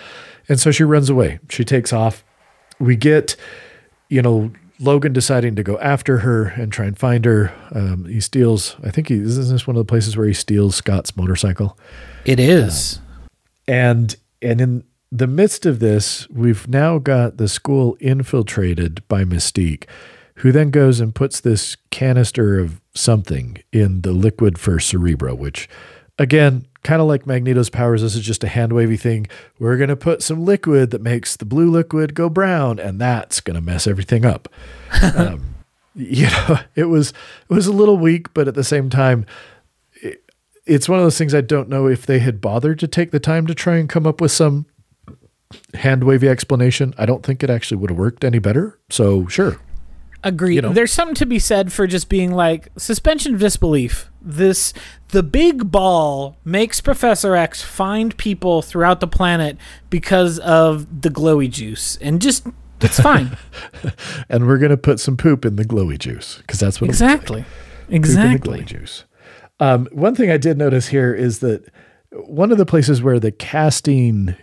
[0.48, 1.40] and so she runs away.
[1.50, 2.24] She takes off.
[2.80, 3.36] We get,
[4.08, 7.54] you know, Logan deciding to go after her and try and find her.
[7.72, 8.78] Um, he steals.
[8.84, 11.78] I think he isn't this one of the places where he steals Scott's motorcycle.
[12.26, 12.98] It is.
[12.98, 13.02] Uh,
[13.68, 19.86] and and in the midst of this, we've now got the school infiltrated by Mystique,
[20.40, 25.70] who then goes and puts this canister of something in the liquid for Cerebro, which
[26.18, 29.28] again kind of like Magneto's powers, this is just a hand wavy thing.
[29.60, 33.42] We're going to put some liquid that makes the blue liquid go brown, and that's
[33.42, 34.48] going to mess everything up.
[35.16, 35.56] um,
[35.96, 37.10] you know, it was
[37.50, 39.26] it was a little weak, but at the same time,
[40.02, 40.24] it,
[40.66, 43.20] it's one of those things I don't know if they had bothered to take the
[43.20, 44.66] time to try and come up with some
[45.74, 46.94] hand wavy explanation.
[46.98, 48.80] I don't think it actually would have worked any better.
[48.90, 49.60] So sure,
[50.24, 50.56] Agreed.
[50.56, 50.74] You know?
[50.74, 54.10] There's something to be said for just being like suspension of disbelief.
[54.22, 54.74] This
[55.10, 59.58] the big ball makes Professor X find people throughout the planet
[59.90, 62.46] because of the glowy juice, and just
[62.82, 63.38] it's fine.
[64.30, 67.96] and we're gonna put some poop in the glowy juice because that's what exactly, like.
[67.96, 68.60] exactly.
[68.60, 69.06] glowy juice.
[69.62, 71.66] Um, one thing I did notice here is that
[72.12, 74.36] one of the places where the casting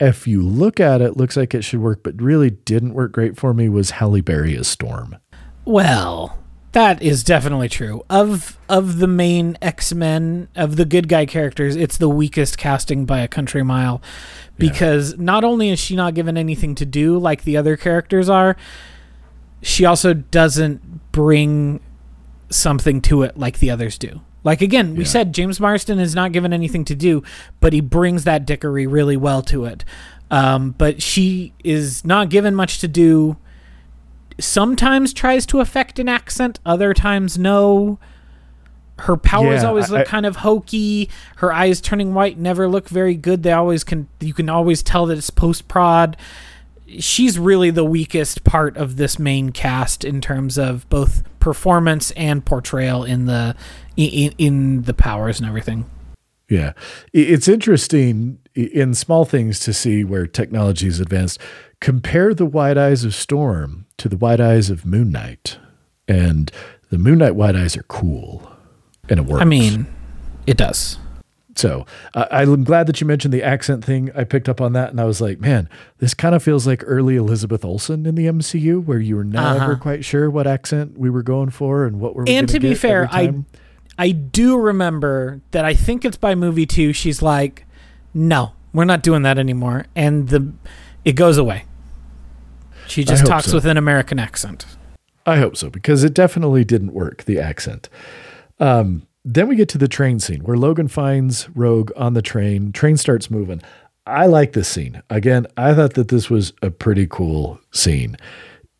[0.00, 3.36] if you look at it, looks like it should work, but really didn't work great
[3.36, 5.16] for me was Halle Berry as Storm.
[5.64, 6.38] Well,
[6.72, 8.04] that is definitely true.
[8.08, 13.06] Of of the main X Men of the good guy characters, it's the weakest casting
[13.06, 14.00] by a country mile,
[14.56, 15.16] because yeah.
[15.20, 18.56] not only is she not given anything to do like the other characters are,
[19.62, 21.80] she also doesn't bring
[22.50, 24.20] something to it like the others do.
[24.44, 25.10] Like again, we yeah.
[25.10, 27.22] said James Marsden is not given anything to do,
[27.60, 29.84] but he brings that dickery really well to it.
[30.30, 33.36] Um, but she is not given much to do.
[34.40, 37.98] Sometimes tries to affect an accent, other times no.
[39.00, 41.08] Her powers Yeah, always look I- kind of hokey.
[41.36, 43.42] Her eyes turning white never look very good.
[43.42, 44.08] They always can.
[44.20, 46.16] You can always tell that it's post prod.
[46.98, 52.44] She's really the weakest part of this main cast in terms of both performance and
[52.44, 53.54] portrayal in the
[53.96, 55.88] in, in the powers and everything.
[56.48, 56.72] Yeah.
[57.12, 61.40] It's interesting in small things to see where technology is advanced.
[61.80, 65.58] Compare the wide eyes of Storm to the wide eyes of Moon Knight.
[66.06, 66.50] And
[66.90, 68.50] the Moon Knight wide eyes are cool.
[69.10, 69.42] And it works.
[69.42, 69.86] I mean,
[70.46, 70.98] it does.
[71.58, 71.84] So
[72.14, 74.10] uh, I'm glad that you mentioned the accent thing.
[74.14, 76.82] I picked up on that and I was like, man, this kind of feels like
[76.86, 79.76] early Elizabeth Olsen in the MCU where you were never Uh-huh.
[79.76, 83.08] quite sure what accent we were going for and what we're And to be fair,
[83.10, 83.34] I.
[84.00, 86.92] I do remember that I think it's by movie two.
[86.92, 87.66] She's like,
[88.14, 90.52] "No, we're not doing that anymore," and the
[91.04, 91.64] it goes away.
[92.86, 93.54] She just talks so.
[93.56, 94.66] with an American accent.
[95.26, 97.88] I hope so because it definitely didn't work the accent.
[98.60, 102.72] Um, then we get to the train scene where Logan finds Rogue on the train.
[102.72, 103.60] Train starts moving.
[104.06, 105.02] I like this scene.
[105.10, 108.16] Again, I thought that this was a pretty cool scene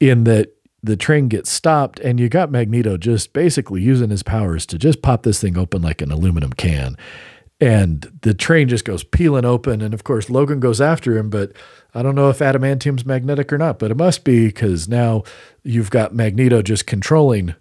[0.00, 4.64] in that the train gets stopped and you got Magneto just basically using his powers
[4.66, 6.96] to just pop this thing open like an aluminum can.
[7.60, 9.82] And the train just goes peeling open.
[9.82, 11.52] And of course, Logan goes after him, but
[11.94, 15.24] I don't know if adamantium's magnetic or not, but it must be because now
[15.64, 17.56] you've got Magneto just controlling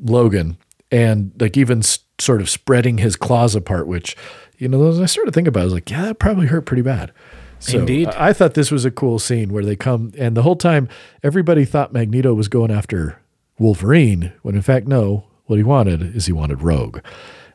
[0.00, 0.56] Logan
[0.90, 1.82] and like even
[2.22, 4.16] sort of spreading his claws apart, which,
[4.58, 6.66] you know, I started to think about, it, I was like, yeah, that probably hurt
[6.66, 7.12] pretty bad.
[7.58, 8.08] So Indeed.
[8.08, 10.88] I, I thought this was a cool scene where they come and the whole time
[11.22, 13.20] everybody thought Magneto was going after
[13.58, 16.98] Wolverine, when in fact, no, what he wanted is he wanted Rogue.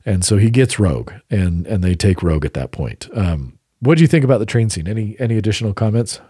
[0.06, 3.10] And so he gets Rogue and and they take Rogue at that point.
[3.14, 4.88] Um, what do you think about the train scene?
[4.88, 6.22] Any any additional comments?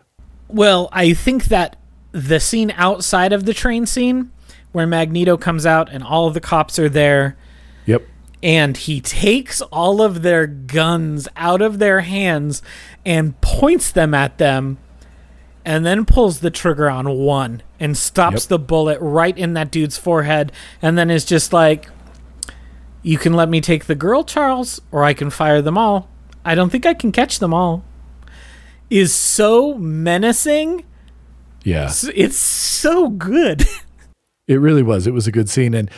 [0.48, 1.76] Well, I think that
[2.12, 4.32] the scene outside of the train scene,
[4.72, 7.38] where Magneto comes out and all of the cops are there,
[7.86, 8.04] Yep.
[8.48, 12.62] And he takes all of their guns out of their hands
[13.06, 14.78] and points them at them
[15.66, 18.50] and then pulls the trigger on one and stops Yep.
[18.50, 21.90] the bullet right in that dude's forehead and then is just like
[23.04, 26.08] you can let me take the girl Charles or I can fire them all.
[26.46, 27.84] I don't think I can catch them all.
[28.90, 30.86] Is so menacing.
[31.66, 31.86] Yeah.
[31.86, 33.66] S- It's so good.
[34.48, 35.06] It really was.
[35.08, 35.74] It was a good scene.
[35.74, 35.92] And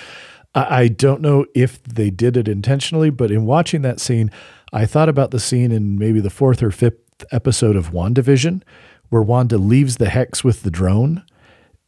[0.56, 4.32] I, I don't know if they did it intentionally, but in watching that scene,
[4.74, 8.62] I thought about the scene in maybe the fourth or fifth episode of WandaVision,
[9.10, 11.24] where Wanda leaves the hex with the drone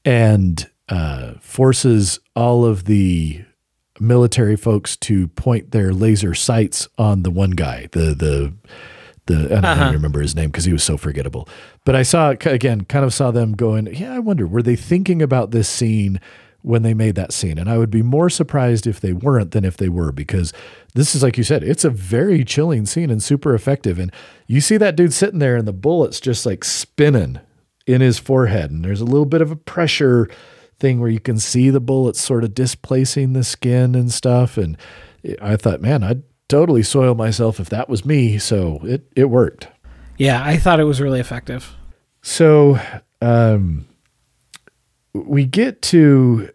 [0.04, 3.44] and uh, forces all of the
[4.00, 8.54] military folks to point their laser sights on the one guy, the the
[9.28, 9.92] the I don't Uh-huh.
[9.94, 11.48] remember his name because he was so forgettable.
[11.86, 13.86] But I saw again, kind of saw them going.
[13.94, 16.20] Yeah, I wonder were they thinking about this scene
[16.62, 17.58] when they made that scene?
[17.58, 20.54] And I would be more surprised if they weren't than if they were because
[20.94, 24.00] this is like you said, it's a very chilling scene and super effective.
[24.00, 24.12] And
[24.48, 27.40] you see that dude sitting there and the bullets just like spinning
[27.88, 30.30] in his forehead, and there's a little bit of a pressure
[30.80, 34.58] thing where you can see the bullets sort of displacing the skin and stuff.
[34.58, 34.78] And
[35.42, 38.38] I thought, man, I'd totally soil myself if that was me.
[38.38, 39.68] So it it worked.
[40.18, 41.76] yeah, I thought it was really effective.
[42.22, 42.80] So
[43.22, 43.88] um,
[45.14, 46.50] we get to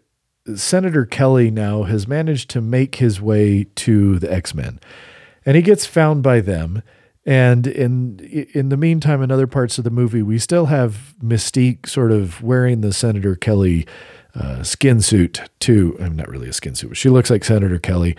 [0.55, 4.79] Senator Kelly now has managed to make his way to the X Men,
[5.45, 6.81] and he gets found by them.
[7.25, 8.19] And in
[8.53, 12.41] in the meantime, in other parts of the movie, we still have Mystique sort of
[12.41, 13.85] wearing the Senator Kelly
[14.33, 15.97] uh, skin suit to.
[15.99, 18.15] I'm not really a skin suit, but she looks like Senator Kelly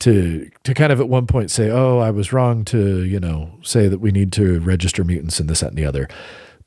[0.00, 3.50] to to kind of at one point say, "Oh, I was wrong to you know
[3.62, 6.08] say that we need to register mutants and this that and the other."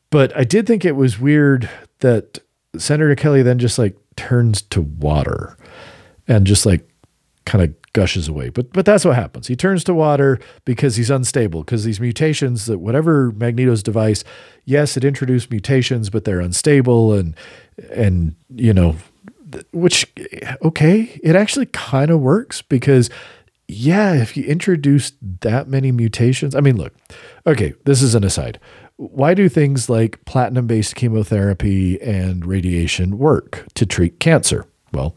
[0.09, 1.69] But I did think it was weird
[1.99, 2.39] that
[2.79, 5.57] Senator Kelly then just like turns to water
[6.27, 6.89] and just like
[7.45, 8.49] kind of gushes away.
[8.49, 9.47] But but that's what happens.
[9.47, 14.23] He turns to water because he's unstable because these mutations that whatever Magneto's device,
[14.65, 17.35] yes, it introduced mutations, but they're unstable and
[17.91, 18.95] and you know
[19.71, 20.11] which
[20.63, 23.09] okay, it actually kind of works because
[23.67, 26.93] yeah, if you introduce that many mutations, I mean, look,
[27.47, 28.59] okay, this is an aside.
[28.97, 34.65] Why do things like platinum based chemotherapy and radiation work to treat cancer?
[34.93, 35.15] Well,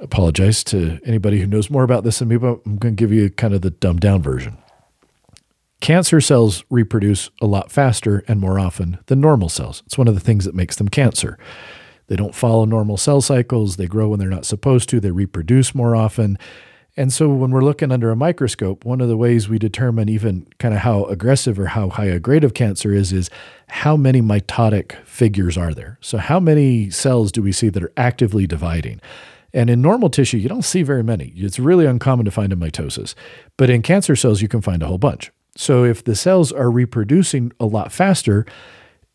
[0.00, 3.12] apologize to anybody who knows more about this than me, but I'm going to give
[3.12, 4.58] you kind of the dumbed down version.
[5.80, 9.82] Cancer cells reproduce a lot faster and more often than normal cells.
[9.86, 11.38] It's one of the things that makes them cancer.
[12.08, 15.76] They don't follow normal cell cycles, they grow when they're not supposed to, they reproduce
[15.76, 16.38] more often.
[16.96, 20.46] And so when we're looking under a microscope, one of the ways we determine even
[20.58, 23.30] kind of how aggressive or how high a grade of cancer is is
[23.68, 25.98] how many mitotic figures are there.
[26.00, 29.00] So how many cells do we see that are actively dividing?
[29.52, 31.32] And in normal tissue, you don't see very many.
[31.36, 33.14] It's really uncommon to find a mitosis.
[33.56, 35.30] But in cancer cells, you can find a whole bunch.
[35.56, 38.46] So if the cells are reproducing a lot faster,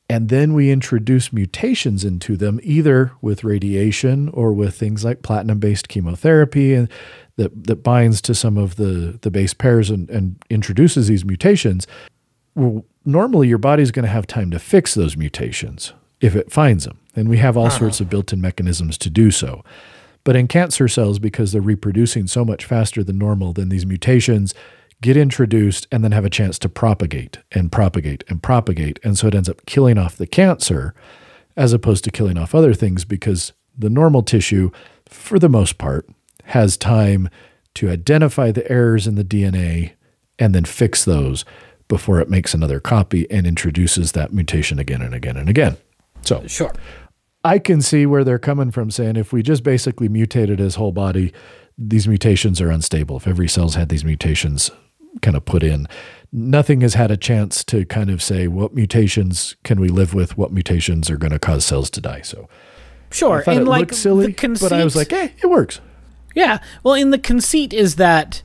[0.09, 5.59] and then we introduce mutations into them, either with radiation or with things like platinum
[5.59, 6.89] based chemotherapy and
[7.37, 11.85] that, that binds to some of the, the base pairs and, and introduces these mutations.
[12.55, 16.85] Well, normally your body's going to have time to fix those mutations if it finds
[16.85, 16.99] them.
[17.15, 17.79] And we have all uh-huh.
[17.79, 19.63] sorts of built in mechanisms to do so.
[20.23, 24.53] But in cancer cells, because they're reproducing so much faster than normal, then these mutations
[25.01, 28.99] get introduced and then have a chance to propagate and propagate and propagate.
[29.03, 30.95] And so it ends up killing off the cancer
[31.55, 34.71] as opposed to killing off other things because the normal tissue,
[35.07, 36.09] for the most part,
[36.45, 37.29] has time
[37.75, 39.93] to identify the errors in the DNA
[40.39, 41.45] and then fix those
[41.87, 45.77] before it makes another copy and introduces that mutation again and again and again.
[46.21, 46.73] So, sure.
[47.43, 50.91] I can see where they're coming from saying if we just basically mutated his whole
[50.91, 51.31] body,
[51.77, 53.17] these mutations are unstable.
[53.17, 54.71] If every cell's had these mutations
[55.21, 55.87] kind of put in,
[56.31, 60.37] nothing has had a chance to kind of say what mutations can we live with,
[60.37, 62.21] what mutations are going to cause cells to die.
[62.21, 62.49] So,
[63.11, 65.79] sure, and it like silly, conceit, but I was like, hey, it works.
[66.35, 68.43] Yeah, well, in the conceit is that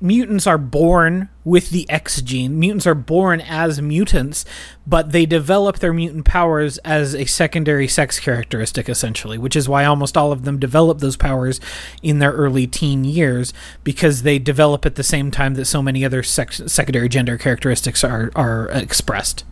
[0.00, 2.58] mutants are born with the X gene.
[2.58, 4.44] Mutants are born as mutants,
[4.86, 9.84] but they develop their mutant powers as a secondary sex characteristic, essentially, which is why
[9.84, 11.60] almost all of them develop those powers
[12.02, 13.52] in their early teen years
[13.82, 18.04] because they develop at the same time that so many other sex- secondary gender characteristics
[18.04, 19.44] are, are expressed.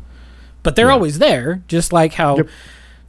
[0.63, 0.95] But they're yeah.
[0.95, 2.37] always there, just like how.
[2.39, 2.49] Yep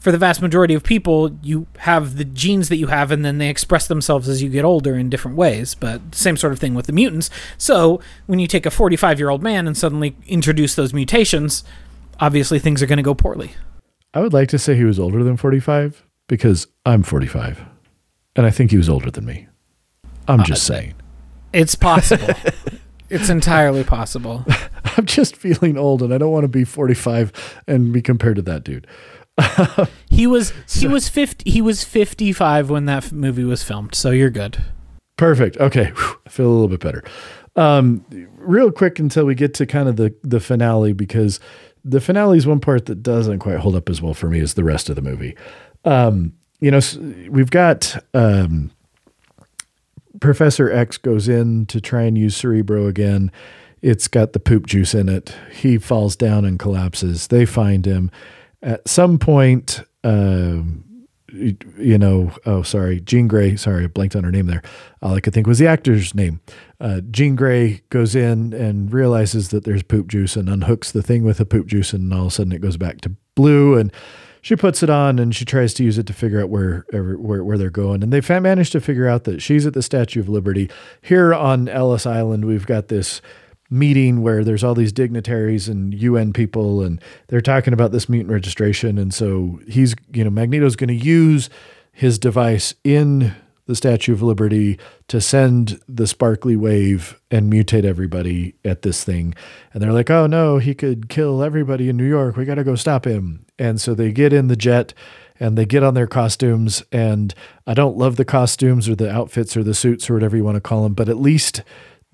[0.08, 3.40] for the vast majority of people, you have the genes that you have, and then
[3.40, 5.76] they express themselves as you get older in different ways.
[5.76, 7.30] But same sort of thing with the mutants.
[7.58, 11.66] So when you take a 45 year old man and suddenly introduce those mutations,
[12.22, 13.52] obviously things are going to go poorly.
[14.14, 17.66] I would like to say he was older than 45 because I'm 45,
[18.38, 19.48] and I think he was older than me.
[20.30, 20.94] I'm just uh, saying.
[21.52, 22.34] It's possible.
[23.10, 24.46] it's entirely possible.
[24.98, 28.42] I'm just feeling old, and I don't want to be 45 and be compared to
[28.44, 28.88] that dude.
[30.10, 34.30] he was he was 50 he was 55 when that movie was filmed so you're
[34.30, 34.64] good.
[35.18, 35.58] Perfect.
[35.58, 35.86] Okay.
[35.96, 36.20] Whew.
[36.26, 37.04] i feel a little bit better.
[37.56, 38.06] Um,
[38.38, 41.40] real quick until we get to kind of the the finale because
[41.84, 44.56] the finale is one part that doesn't quite hold up as well for me as
[44.56, 45.36] the rest of the movie.
[45.86, 46.80] Um, you know
[47.30, 48.72] we've got um,
[50.20, 53.32] professor x goes in to try and use cerebro again.
[53.82, 55.36] It's got the poop juice in it.
[55.52, 57.28] He falls down and collapses.
[57.28, 58.10] They find him
[58.62, 60.62] at some point, uh,
[61.30, 64.62] you know, oh, sorry, Jean Grey, sorry, I blanked on her name there.
[65.02, 66.40] All I could think was the actor's name.
[66.80, 71.24] Uh, Jean Grey goes in and realizes that there's poop juice and unhooks the thing
[71.24, 73.78] with the poop juice, and all of a sudden it goes back to blue.
[73.78, 73.92] And
[74.42, 77.44] she puts it on and she tries to use it to figure out where where,
[77.44, 78.02] where they're going.
[78.02, 80.70] And they've managed to figure out that she's at the Statue of Liberty.
[81.02, 83.22] Here on Ellis Island, we've got this
[83.70, 88.32] meeting where there's all these dignitaries and UN people and they're talking about this mutant
[88.32, 91.50] registration and so he's you know Magneto's going to use
[91.92, 98.56] his device in the Statue of Liberty to send the sparkly wave and mutate everybody
[98.64, 99.36] at this thing.
[99.74, 102.38] And they're like, "Oh no, he could kill everybody in New York.
[102.38, 104.94] We got to go stop him." And so they get in the jet
[105.40, 107.34] and they get on their costumes and
[107.68, 110.56] I don't love the costumes or the outfits or the suits or whatever you want
[110.56, 111.62] to call them, but at least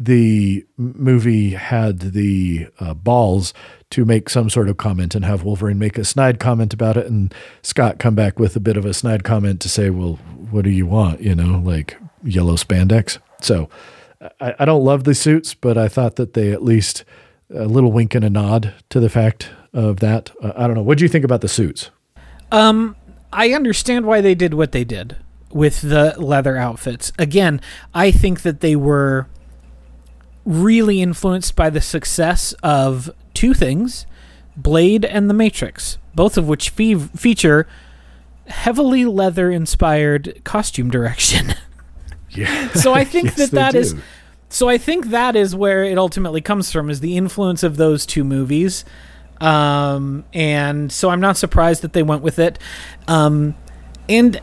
[0.06, 3.54] the movie had the uh, balls
[3.92, 7.06] to make some sort of comment and have Wolverine make a snide comment about it,
[7.06, 10.16] and Scott come back with a bit of a snide comment to say, "Well,
[10.50, 13.20] what do you want?" You know, like yellow spandex.
[13.42, 13.70] So
[14.40, 17.04] I, I don't love the suits, but I thought that they at least
[17.54, 20.32] a little wink and a nod to the fact of that.
[20.42, 20.82] Uh, I don't know.
[20.82, 21.92] What do you think about the suits?
[22.52, 22.96] Um,
[23.32, 25.18] I understand why they did what they did
[25.52, 27.12] with the leather outfits.
[27.20, 27.62] Again,
[27.94, 29.28] I think that they were
[30.46, 34.06] really influenced by the success of two things
[34.56, 37.68] Blade and The Matrix, both of which fe- feature
[38.48, 41.56] heavily leather inspired costume direction.
[42.36, 42.70] Yeah.
[42.70, 43.94] so I think yes, that that is
[44.50, 48.08] so I think that is where it ultimately comes from is the influence of those
[48.08, 48.86] two movies.
[49.40, 52.58] Um, and so I'm not surprised that they went with it.
[53.08, 53.56] Um,
[54.10, 54.42] and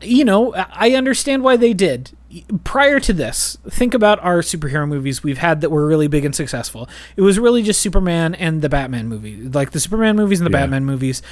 [0.00, 2.16] you know, I understand why they did
[2.64, 6.34] prior to this, think about our superhero movies we've had that were really big and
[6.34, 6.88] successful.
[7.16, 9.36] It was really just Superman and the Batman movie.
[9.36, 10.62] Like the Superman movies and the yeah.
[10.62, 11.22] Batman movies.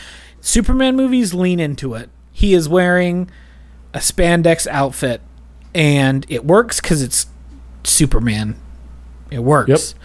[0.41, 2.11] Superman movies lean into it.
[2.33, 3.31] He is wearing
[3.95, 5.21] a spandex outfit
[5.75, 7.27] and it works cuz it's
[7.85, 8.57] Superman.
[9.31, 9.69] It works.
[9.69, 10.03] Yep.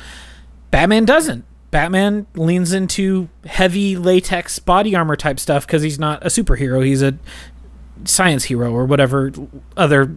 [0.72, 1.46] Batman doesn't.
[1.70, 6.86] Batman leans into heavy latex body armor type stuff cuz he's not a superhero.
[6.86, 7.18] He's a
[8.06, 9.32] science hero or whatever
[9.76, 10.16] other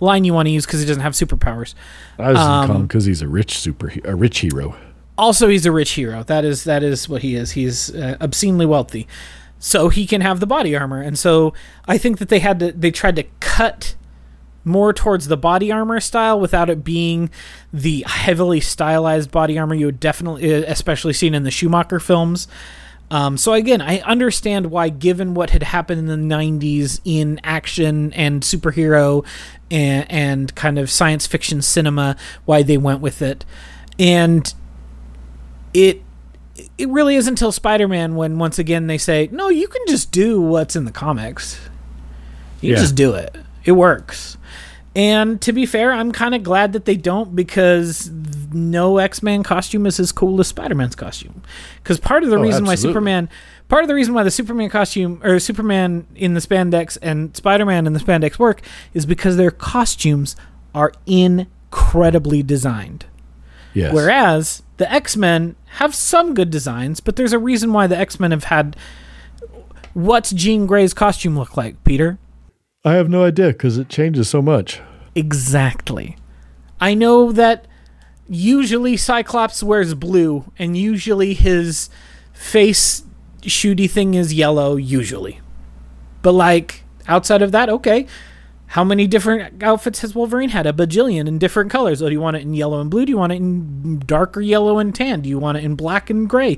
[0.00, 1.74] line you want to use because he doesn't have superpowers.
[2.18, 4.74] I was Um, him because he's a rich super a rich hero.
[5.18, 6.22] Also, he's a rich hero.
[6.22, 7.52] That is that is what he is.
[7.52, 9.06] He's uh, obscenely wealthy,
[9.58, 11.00] so he can have the body armor.
[11.02, 11.52] And so
[11.86, 13.96] I think that they had to they tried to cut
[14.64, 17.30] more towards the body armor style without it being
[17.72, 22.46] the heavily stylized body armor you would definitely, especially seen in the Schumacher films.
[23.10, 28.12] Um, so again, I understand why, given what had happened in the '90s in action
[28.12, 29.24] and superhero
[29.70, 33.44] and, and kind of science fiction cinema, why they went with it,
[33.98, 34.52] and
[35.74, 36.02] it
[36.78, 40.40] it really is until Spider-Man when once again they say, "No, you can just do
[40.40, 41.58] what's in the comics.
[42.60, 42.76] You Yeah.
[42.76, 43.34] can just do it.
[43.64, 44.36] It works."
[44.96, 48.10] And to be fair, I'm kind of glad that they don't because
[48.52, 51.42] no X-Man costume is as cool as Spider-Man's costume.
[51.82, 52.74] Because part of the Oh, reason why.
[52.74, 53.28] Superman,
[53.68, 57.86] part of the reason why the Superman costume or Superman in the spandex and Spider-Man
[57.86, 58.62] in the spandex work
[58.92, 60.34] is because their costumes
[60.74, 63.06] are incredibly designed.
[63.72, 63.94] Yes.
[63.94, 68.18] Whereas the X Men have some good designs, but there's a reason why the X
[68.18, 68.74] Men have had.
[69.94, 72.18] What's Jean Grey's costume look like, Peter?
[72.84, 74.80] I have no idea because it changes so much.
[75.14, 76.16] Exactly.
[76.80, 77.66] I know that
[78.26, 81.90] usually Cyclops wears blue, and usually his
[82.32, 83.02] face
[83.42, 85.40] shooty thing is yellow, usually.
[86.22, 88.06] But, like, outside of that, okay.
[88.68, 90.66] How many different outfits has Wolverine had?
[90.66, 92.00] A bajillion in different colors.
[92.00, 93.04] Oh, do you want it in yellow and blue?
[93.04, 95.20] Do you want it in darker yellow and tan?
[95.22, 96.56] Do you want it in black and gray?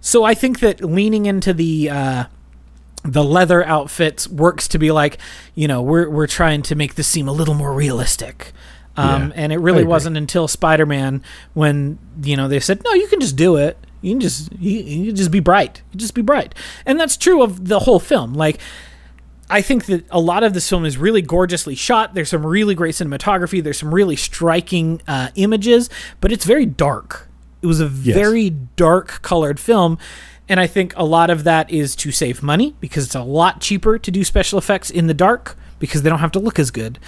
[0.00, 2.24] So I think that leaning into the uh,
[3.04, 5.18] the leather outfits works to be like,
[5.54, 8.52] you know, we're we're trying to make this seem a little more realistic.
[8.96, 11.22] Um, Yeah, and it really wasn't until Spider-Man
[11.54, 13.78] when you know they said, no, you can just do it.
[14.00, 15.82] You can just you, you can just be bright.
[15.92, 16.54] You just be bright,
[16.86, 18.34] and that's true of the whole film.
[18.34, 18.58] Like,
[19.50, 22.14] I think that a lot of this film is really gorgeously shot.
[22.14, 23.62] There's some really great cinematography.
[23.62, 25.88] There's some really striking uh, images,
[26.20, 27.28] but it's very dark.
[27.62, 28.14] It was a Yes.
[28.16, 29.98] very dark colored film.
[30.48, 33.60] And I think a lot of that is to save money because it's a lot
[33.60, 36.70] cheaper to do special effects in the dark because they don't have to look as
[36.70, 36.98] good.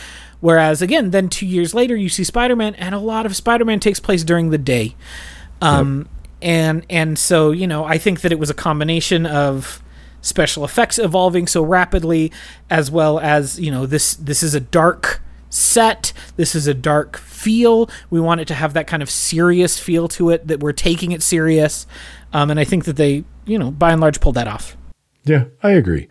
[0.40, 3.64] Whereas, again, then two years later, you see Spider Man, and a lot of Spider
[3.64, 4.94] Man takes place during the day.
[5.60, 6.08] Um,
[6.42, 9.82] and and so you know, I think that it was a combination of
[10.22, 12.32] special effects evolving so rapidly,
[12.68, 15.20] as well as you know this this is a dark
[15.50, 16.12] set.
[16.36, 17.90] This is a dark feel.
[18.08, 21.12] We want it to have that kind of serious feel to it that we're taking
[21.12, 21.86] it serious.
[22.32, 24.76] Um, and I think that they, you know, by and large, pulled that off.
[25.24, 26.08] Yeah, I agree.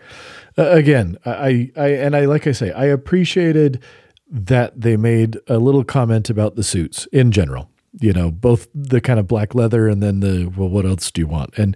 [0.58, 3.82] Uh, again, I, I and I like I say, I appreciated
[4.30, 7.70] that they made a little comment about the suits in general.
[8.00, 11.22] You know, both the kind of black leather and then the well, what else do
[11.22, 11.58] you want?
[11.58, 11.76] And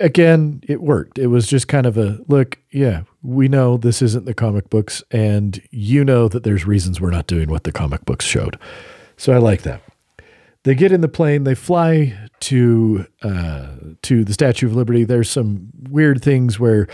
[0.00, 1.18] again, it worked.
[1.18, 2.58] It was just kind of a look.
[2.70, 7.10] Yeah, we know this isn't the comic books, and you know that there's reasons we're
[7.10, 8.58] not doing what the comic books showed.
[9.16, 9.82] So I like that.
[10.68, 11.44] They get in the plane.
[11.44, 13.68] They fly to uh,
[14.02, 15.02] to the Statue of Liberty.
[15.02, 16.88] There's some weird things where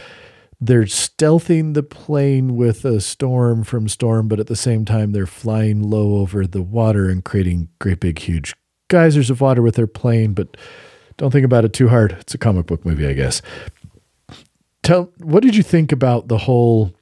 [0.60, 5.26] they're stealthing the plane with a storm from storm, but at the same time they're
[5.26, 8.54] flying low over the water and creating great big huge
[8.86, 10.34] geysers of water with their plane.
[10.34, 10.56] But
[11.16, 12.12] don't think about it too hard.
[12.20, 13.42] It's a comic book movie, I guess.
[14.84, 16.94] Tell what did you think about the whole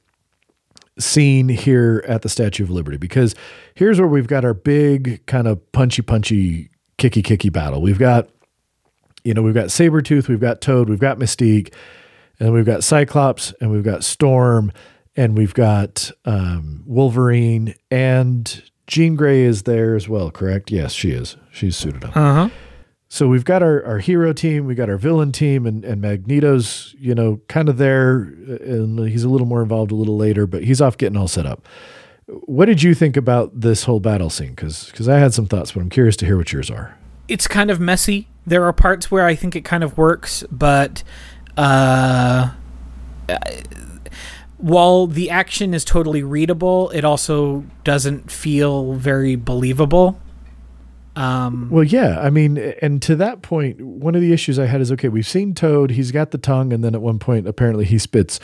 [0.99, 3.35] scene here at the Statue of Liberty because
[3.75, 7.81] here's where we've got our big kind of punchy punchy kicky kicky battle.
[7.81, 8.29] We've got
[9.23, 11.73] you know, we've got Sabretooth, we've got Toad, we've got Mystique,
[12.39, 14.71] and we've got Cyclops and we've got Storm
[15.15, 20.71] and we've got um, Wolverine and Jean Grey is there as well, correct?
[20.71, 21.37] Yes, she is.
[21.51, 22.17] She's suited up.
[22.17, 22.49] Uh huh.
[23.13, 26.95] So we've got our, our hero team, we got our villain team, and, and Magneto's,
[26.97, 30.47] you know, kind of there, uh, and he's a little more involved a little later,
[30.47, 31.67] but he's off getting all set up.
[32.25, 34.55] What did you think about this whole battle scene?
[34.55, 36.97] Because I had some thoughts, but I'm curious to hear what yours are.
[37.27, 38.29] it's kind of messy.
[38.47, 41.03] There are parts where I think it kind of works, but
[41.55, 42.53] uh,
[44.57, 50.19] while the action is totally readable, it also doesn't feel very believable.
[51.15, 54.81] Um, Well, yeah, I mean, and to that point, one of the issues I had
[54.81, 57.85] is okay, we've seen Toad, he's got the tongue, and then at one point, apparently
[57.85, 58.39] he spits,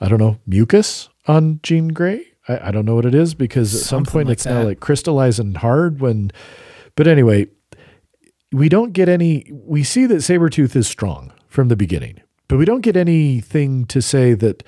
[0.00, 2.26] I don't know, mucus on Jean Grey.
[2.48, 4.80] I, I don't know what it is because at some point like it's now like
[4.80, 6.32] crystallizing hard when,
[6.96, 7.46] but anyway,
[8.52, 12.64] we don't get any, we see that Sabretooth is strong from the beginning, but we
[12.64, 14.64] don't get anything to say that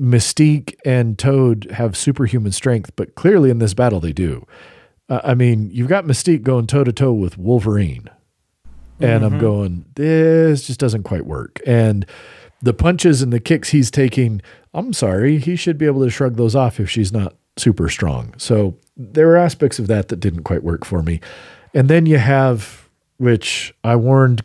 [0.00, 4.46] Mystique and Toad have superhuman strength, but clearly in this battle they do.
[5.08, 8.10] Uh, I mean, you've got Mystique going toe to toe with Wolverine,
[9.00, 11.60] and I'm going, this just doesn't quite work.
[11.66, 12.06] And
[12.62, 14.40] the punches and the kicks he's taking
[14.76, 18.34] I'm sorry, he should be able to shrug those off if she's not super strong.
[18.36, 21.20] So there were aspects of that that didn't quite work for me.
[21.72, 24.44] And then you have, which I warned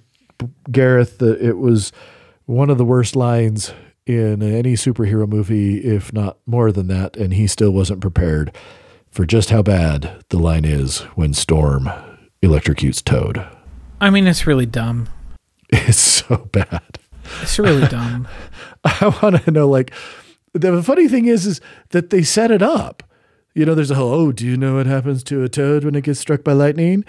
[0.71, 1.91] Gareth that it was
[2.45, 3.73] one of the worst lines
[4.05, 8.55] in any superhero movie, if not more than that, and he still wasn't prepared
[9.11, 11.89] for just how bad the line is when Storm
[12.41, 13.45] electrocutes Toad.
[13.99, 15.09] I mean, it's really dumb.
[15.73, 16.99] It's so bad.
[17.41, 18.27] It's really dumb.
[18.83, 19.91] I want to know, like,
[20.53, 21.61] the funny thing is, is
[21.91, 23.03] that they set it up.
[23.55, 25.95] You know, there's a whole, oh, do you know what happens to a toad when
[25.95, 27.05] it gets struck by lightning?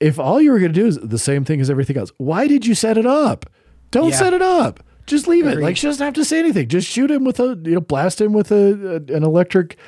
[0.00, 2.46] If all you were going to do is the same thing as everything else, why
[2.46, 3.46] did you set it up?
[3.90, 4.16] Don't Yeah.
[4.16, 4.82] set it up.
[5.06, 5.58] Just leave it.
[5.58, 6.68] Like she doesn't have to say anything.
[6.68, 9.78] Just shoot him with a, you know, blast him with a, a an electric,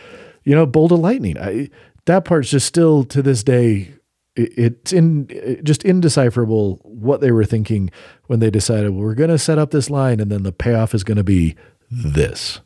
[0.48, 1.36] you know, bolt of lightning.
[1.38, 1.68] I,
[2.06, 3.92] that part's just still to this day,
[4.34, 7.90] it, it's in it- just indecipherable what they were thinking
[8.28, 10.94] when they decided well, we're going to set up this line and then the payoff
[10.94, 11.54] is going to be
[11.90, 12.60] this.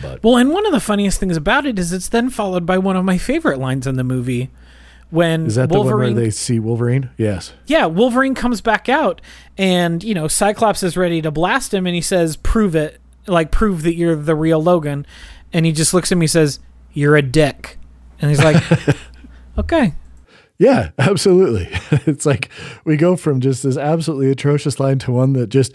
[0.00, 2.78] But Well, and one of the funniest things about it is it's then followed by
[2.78, 4.50] one of my favorite lines in the movie
[5.10, 5.90] when is that Wolverine.
[5.90, 7.10] the one where they see Wolverine?
[7.18, 7.52] Yes.
[7.66, 9.20] yeah, Wolverine comes back out,
[9.58, 13.50] and you know Cyclops is ready to blast him, and he says, "Prove it, like
[13.50, 15.04] prove that you're the real Logan."
[15.52, 16.60] And he just looks at me, and says,
[16.92, 17.78] "You're a dick,"
[18.20, 18.62] and he's like,
[19.58, 19.94] "Okay."
[20.58, 21.68] Yeah, absolutely.
[22.06, 22.48] it's like
[22.84, 25.72] we go from just this absolutely atrocious line to one that just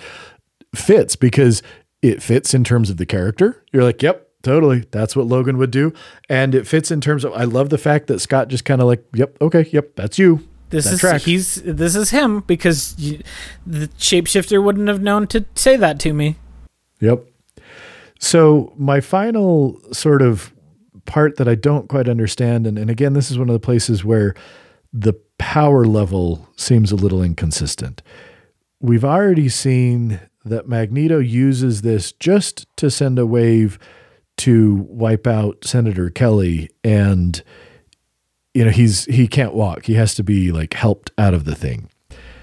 [0.73, 1.61] fits because
[2.01, 3.63] it fits in terms of the character.
[3.73, 4.85] You're like, yep, totally.
[4.91, 5.91] That's what Logan would do.
[6.29, 8.87] And it fits in terms of, I love the fact that Scott just kind of
[8.87, 10.47] like, yep, okay, yep, that's you.
[10.69, 11.25] This That is tracks.
[11.25, 13.21] he's this is him because you,
[13.65, 16.35] the shapeshifter wouldn't have known to say that to me.
[17.01, 17.25] Yep.
[18.19, 20.53] So my final sort of
[21.07, 24.05] part that I don't quite understand, and, and again, this is one of the places
[24.05, 24.35] where
[24.93, 28.03] the power level seems a little inconsistent.
[28.79, 33.79] We've already seen that Magneto uses this just to send a wave
[34.37, 37.41] to wipe out Senator Kelly and
[38.53, 39.85] you know he's he can't walk.
[39.85, 41.89] He has to be like helped out of the thing.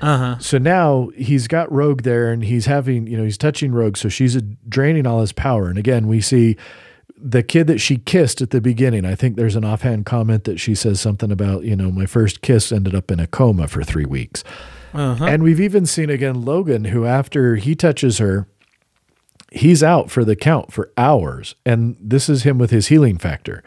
[0.01, 0.39] Uh huh.
[0.39, 3.97] So now he's got Rogue there and he's having, you know, he's touching Rogue.
[3.97, 5.69] So she's draining all his power.
[5.69, 6.57] And again, we see
[7.27, 9.07] the kid that she kissed at the beginning.
[9.07, 12.43] I think there's an offhand comment that she says something about, you know, my first
[12.43, 14.45] kiss ended up in a coma for three weeks.
[14.93, 15.25] Uh-huh.
[15.25, 18.47] And we've even seen again Logan, who after he touches her,
[19.51, 21.55] he's out for the count for hours.
[21.65, 23.65] And this is him with his healing factor.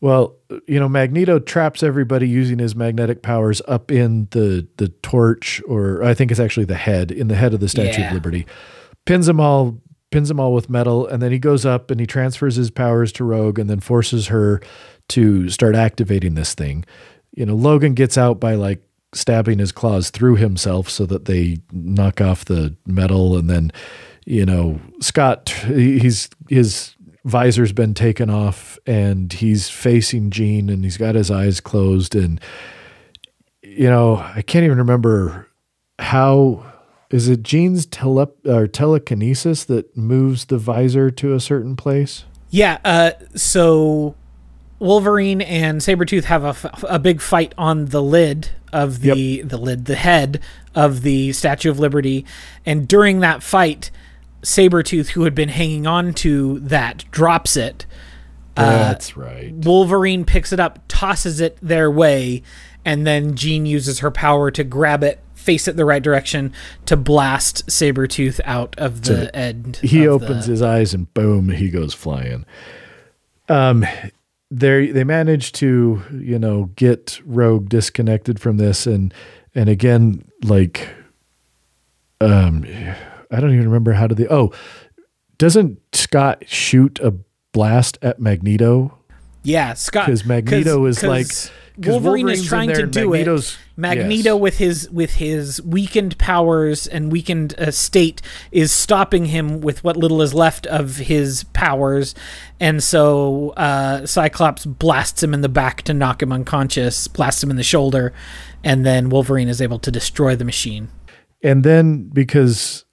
[0.00, 0.36] Well,
[0.66, 6.04] you know, Magneto traps everybody using his magnetic powers up in the the torch, or
[6.04, 8.08] I think it's actually the head, in the head of the Statue Yeah.
[8.08, 8.46] of Liberty.
[9.06, 12.06] Pins them all, pins them all with metal, and then he goes up and he
[12.06, 14.60] transfers his powers to Rogue, and then forces her
[15.08, 16.84] to start activating this thing.
[17.34, 18.82] You know, Logan gets out by like
[19.14, 23.72] stabbing his claws through himself so that they knock off the metal, and then
[24.26, 26.94] you know Scott, he's his
[27.24, 32.40] visor's been taken off and he's facing Jean and he's got his eyes closed and
[33.62, 35.46] you know I can't even remember
[35.98, 36.64] how
[37.10, 42.24] is it Jean's tele or telekinesis that moves the visor to a certain place?
[42.50, 44.14] Yeah, uh, so
[44.78, 49.56] Wolverine and Sabretooth have a, f- a big fight on the lid of the the
[49.56, 50.40] lid, the head
[50.74, 52.24] of the Statue of Liberty,
[52.66, 53.90] and during that fight,
[54.42, 57.86] Sabretooth, who had been hanging on to that, drops it.
[58.54, 59.52] that's right.
[59.52, 62.42] Wolverine picks it up, tosses it their way,
[62.84, 66.52] and then Jean uses her power to grab it, face it the right direction
[66.84, 69.76] to blast Sabretooth out of the end.
[69.82, 72.44] he opens the- his eyes and boom he goes flying
[73.48, 73.82] um
[74.50, 79.14] they they manage to you know get rogue disconnected from this and
[79.54, 80.86] and again like
[82.20, 82.66] um
[83.30, 84.52] i don't even remember how did they oh
[85.38, 87.14] doesn't scott shoot a
[87.52, 88.98] blast at magneto
[89.42, 90.06] Yeah, Scott.
[90.06, 93.58] Because Magneto is like- 'cause Wolverine Wolverine's is trying to do Magneto's- it.
[93.76, 94.40] Magneto yes.
[94.42, 98.20] with his with his weakened powers and weakened uh, state
[98.50, 102.16] is stopping him with what little is left of his powers,
[102.58, 107.50] and so uh, Cyclops blasts him in the back to knock him unconscious, blasts him
[107.52, 108.12] in the shoulder,
[108.64, 110.88] and then Wolverine is able to destroy the machine.
[111.44, 112.84] and then because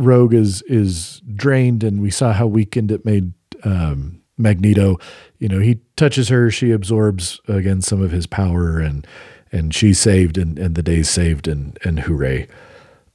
[0.00, 3.32] rogue is is drained and we saw how weakened it made
[3.62, 4.96] um magneto
[5.38, 9.06] you know he touches her she absorbs again some of his power and
[9.52, 12.46] and she's saved and and the day's saved and and hooray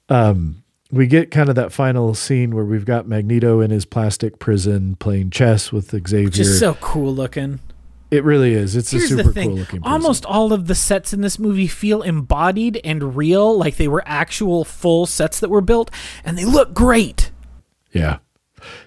[0.09, 4.39] um we get kind of that final scene where we've got magneto in his plastic
[4.39, 7.59] prison playing chess with xavier Which is so cool looking.
[8.11, 10.75] it really is it's Here's a super the thing: cool looking almost all of the
[10.75, 15.49] sets in this movie feel embodied and real, like they were actual full sets that
[15.49, 15.89] were built,
[16.23, 17.31] and they look great.
[17.91, 18.19] Yeah.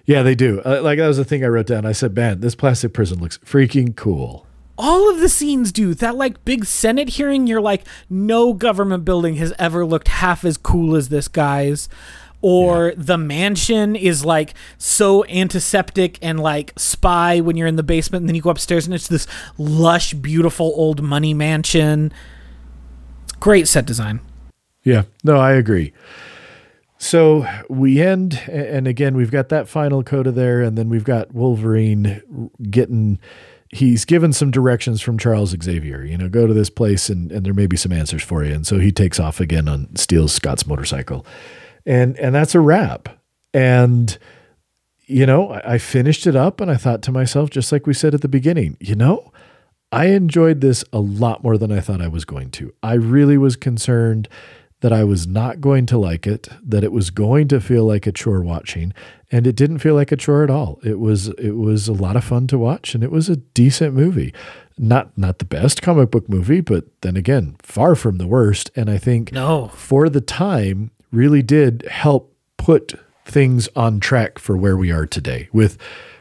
[0.04, 0.60] Yeah, they do.
[0.64, 1.86] Uh, like that was the thing I wrote down.
[1.86, 4.46] I said, "Man, this plastic prison looks freaking cool."
[4.78, 9.36] all of the scenes do that like big senate hearing you're like no government building
[9.36, 11.88] has ever looked half as cool as this guy's
[12.42, 12.94] or yeah.
[12.98, 18.28] the mansion is like so antiseptic and like spy when you're in the basement and
[18.28, 19.26] then you go upstairs and it's this
[19.56, 22.12] lush beautiful old money mansion
[23.40, 24.20] great set design
[24.82, 25.92] yeah no i agree
[26.98, 31.34] so we end and again we've got that final coda there and then we've got
[31.34, 33.18] wolverine getting
[33.70, 36.04] he's given some directions from Charles Xavier.
[36.04, 38.54] You know, go to this place and, and there may be some answers for you.
[38.54, 41.26] And so he takes off again on steals Scott's motorcycle.
[41.84, 43.08] And and that's a wrap.
[43.54, 44.16] And
[45.06, 47.94] you know, I, I finished it up and I thought to myself, just like we
[47.94, 49.32] said at the beginning, you know,
[49.92, 52.74] I enjoyed this a lot more than I thought I was going to.
[52.82, 54.28] I really was concerned
[54.80, 58.06] that I was not going to like it, that it was going to feel like
[58.06, 58.92] a chore watching,
[59.30, 60.78] and it didn't feel like a chore at all.
[60.84, 63.94] It was it was a lot of fun to watch and it was a decent
[63.94, 64.32] movie.
[64.78, 68.90] Not not the best comic book movie, but then again, far from the worst and
[68.90, 69.68] I think no.
[69.68, 72.94] for the time really did help put
[73.24, 75.78] things on track for where we are today with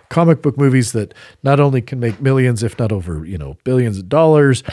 [0.09, 1.13] comic book movies that
[1.43, 4.63] not only can make millions if not over, you know, billions of dollars,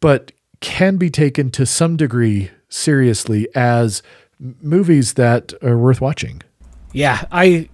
[0.00, 4.02] but can be taken to some degree seriously as
[4.38, 6.42] movies that are worth watching.
[6.92, 7.68] Yeah, I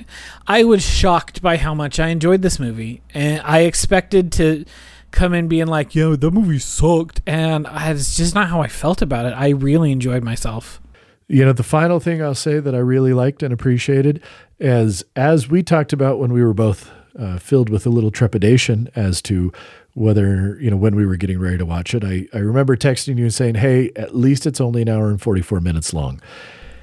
[0.46, 4.64] I was shocked by how much I enjoyed this movie, and I expected to
[5.10, 9.02] come in being like, "Yo, the movie sucked," and it's just not how I felt
[9.02, 9.34] about it.
[9.36, 10.80] I really enjoyed myself.
[11.28, 14.22] You know, the final thing I'll say that I really liked and appreciated
[14.58, 18.90] is as we talked about when we were both uh, filled with a little trepidation
[18.94, 19.52] as to
[19.94, 22.04] whether you know when we were getting ready to watch it.
[22.04, 25.20] I I remember texting you and saying, "Hey, at least it's only an hour and
[25.20, 26.20] forty four minutes long."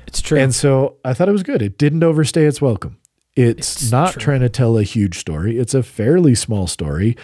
[0.07, 0.39] It's true.
[0.39, 1.61] And so I thought it was good.
[1.61, 2.97] It didn't overstay its welcome.
[3.35, 4.21] It's, it's not true.
[4.21, 5.59] trying to tell a huge story.
[5.59, 7.15] It's a fairly small story,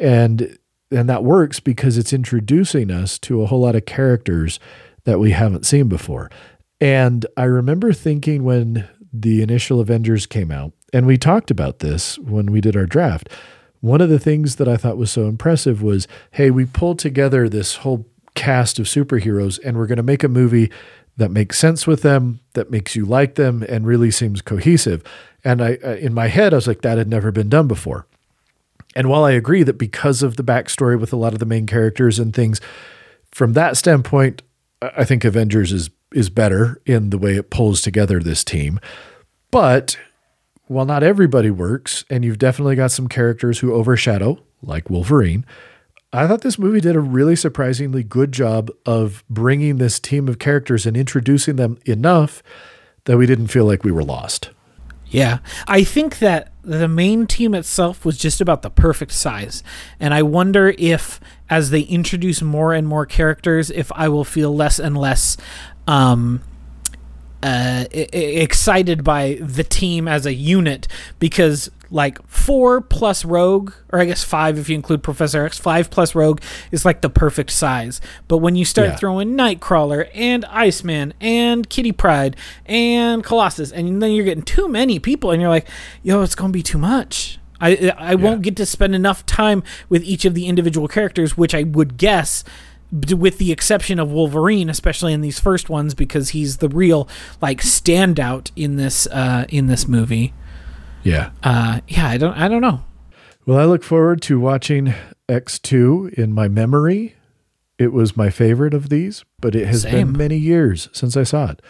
[0.00, 0.58] and
[0.90, 4.58] and that works because it's introducing us to a whole lot of characters
[5.04, 6.30] that we haven't seen before.
[6.80, 12.18] And I remember thinking when the initial Avengers came out, and we talked about this
[12.18, 13.28] when we did our draft
[13.82, 17.48] one of the things that I thought was so impressive was hey, we pulled together
[17.48, 20.70] this whole cast of superheroes and we're going to make a movie
[21.18, 25.02] that makes sense with them, that makes you like them, and really seems cohesive.
[25.44, 28.06] And I, uh, in my head, I was like, that had never been done before.
[28.94, 31.66] And while I agree that because of the backstory with a lot of the main
[31.66, 32.60] characters and things,
[33.30, 34.42] from that standpoint,
[34.80, 38.78] I think Avengers is is better in the way it pulls together this team.
[39.50, 39.96] But
[40.66, 45.44] while not everybody works, and you've definitely got some characters who overshadow, like Wolverine,
[46.12, 50.38] I thought this movie did a really surprisingly good job of bringing this team of
[50.38, 52.42] characters and introducing them enough
[53.04, 54.50] that we didn't feel like we were lost.
[55.06, 55.38] Yeah.
[55.66, 59.62] I think that the main team itself was just about the perfect size.
[60.00, 61.20] And I wonder if,
[61.50, 65.36] as they introduce more and more characters, if I will feel less and less
[65.86, 66.42] um,
[67.42, 70.86] uh, excited by the team as a unit
[71.18, 75.90] because like four plus Rogue, or I guess five if you include Professor X, five
[75.90, 76.40] plus Rogue
[76.70, 78.00] is like the perfect size.
[78.28, 78.96] But when you start yeah.
[78.96, 84.98] throwing Nightcrawler and Iceman and Kitty Pryde and Colossus, and then you're getting too many
[84.98, 85.68] people, and you're like,
[86.02, 87.38] yo, it's gonna be too much.
[87.60, 88.14] I I yeah.
[88.14, 91.96] won't get to spend enough time with each of the individual characters, which I would
[91.98, 92.42] guess
[92.92, 97.08] with the exception of Wolverine, especially in these first ones, because he's the real
[97.40, 100.34] like standout in this uh, in this movie.
[101.02, 101.30] Yeah.
[101.42, 102.08] Uh, yeah.
[102.08, 102.36] I don't.
[102.36, 102.84] I don't know.
[103.46, 104.94] Well, I look forward to watching
[105.28, 107.16] X two in my memory.
[107.78, 110.12] It was my favorite of these, but it has Same.
[110.12, 111.62] been many years since I saw it.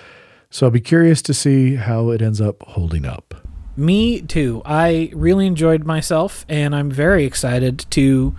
[0.50, 3.34] So I'll be curious to see how it ends up holding up.
[3.74, 4.60] Me too.
[4.66, 8.34] I really enjoyed myself, and I'm very excited to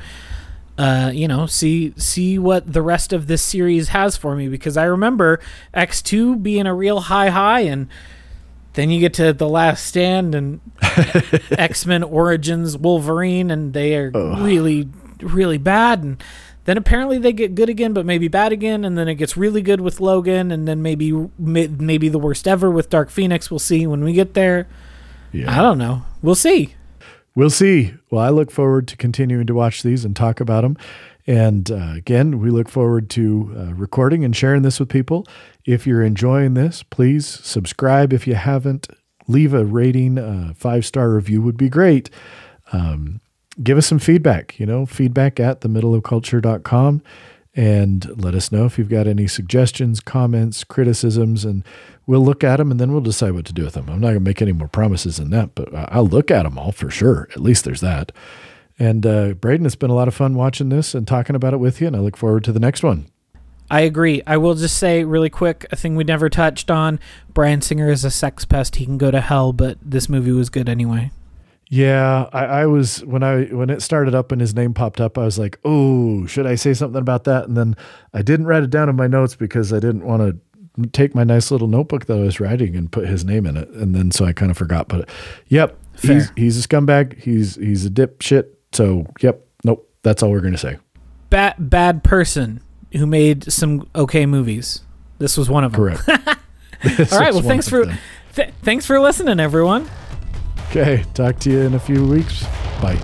[0.78, 4.76] uh, you know, see see what the rest of this series has for me because
[4.78, 5.40] I remember
[5.74, 7.88] X two being a real high high, and
[8.74, 10.62] then you get to the Last Stand and
[11.52, 14.90] X Men Origins Wolverine, and they are really
[15.22, 16.24] really bad, and
[16.66, 19.62] then apparently they get good again, but maybe bad again, and then it gets really
[19.62, 23.52] good with Logan, and then maybe maybe the worst ever with Dark Phoenix.
[23.52, 24.68] We'll see when we get there.
[25.32, 25.52] Yeah.
[25.52, 26.04] I don't know.
[26.22, 26.76] We'll see.
[27.36, 27.96] We'll see.
[28.12, 30.78] Well, I look forward to continuing to watch these and talk about them.
[31.26, 35.26] And uh, again, we look forward to uh, recording and sharing this with people.
[35.66, 38.88] If you're enjoying this, please subscribe if you haven't.
[39.28, 42.10] Leave a rating, a five star review would be great.
[42.72, 43.22] Um,
[43.62, 47.02] give us some feedback, you know, feedback at themiddleofculture.com.
[47.56, 51.64] and let us know if you've got any suggestions, comments, criticisms, and
[52.08, 53.90] we'll look at them and then we'll decide what to do with them.
[53.90, 56.58] I'm not going to make any more promises than that, but I'll look at them
[56.58, 57.28] all for sure.
[57.32, 58.12] At least there's that.
[58.80, 61.58] And uh, Braden, it's been a lot of fun watching this and talking about it
[61.58, 63.06] with you, and I look forward to the next one.
[63.70, 64.22] I agree.
[64.26, 67.00] I will just say really quick a thing we never touched on.
[67.34, 68.78] Bryan Singer is a sex pest.
[68.78, 71.12] He can go to hell, but this movie was good anyway.
[71.70, 75.18] Yeah, I, I, was when I when it started up and his name popped up,
[75.18, 77.76] I was like, "Oh, should I say something about that?" And then
[78.14, 81.24] I didn't write it down in my notes because I didn't want to take my
[81.24, 84.12] nice little notebook that I was writing and put his name in it, and then
[84.12, 84.88] so I kind of forgot.
[84.88, 85.10] But
[85.48, 86.16] yep, Fair.
[86.16, 87.20] he's he's a scumbag.
[87.20, 88.48] He's he's a dipshit.
[88.72, 89.90] So yep, nope.
[90.04, 90.78] That's all we're gonna say.
[91.30, 92.62] Bad bad person
[92.92, 94.82] who made some okay movies.
[95.18, 95.82] This was one of them.
[95.82, 96.10] Correct.
[97.14, 97.34] all right.
[97.34, 97.86] Well, thanks for
[98.36, 99.90] th- thanks for listening, everyone.
[100.76, 102.48] Okay, talk to you in a few weeks.
[102.82, 102.98] Bye.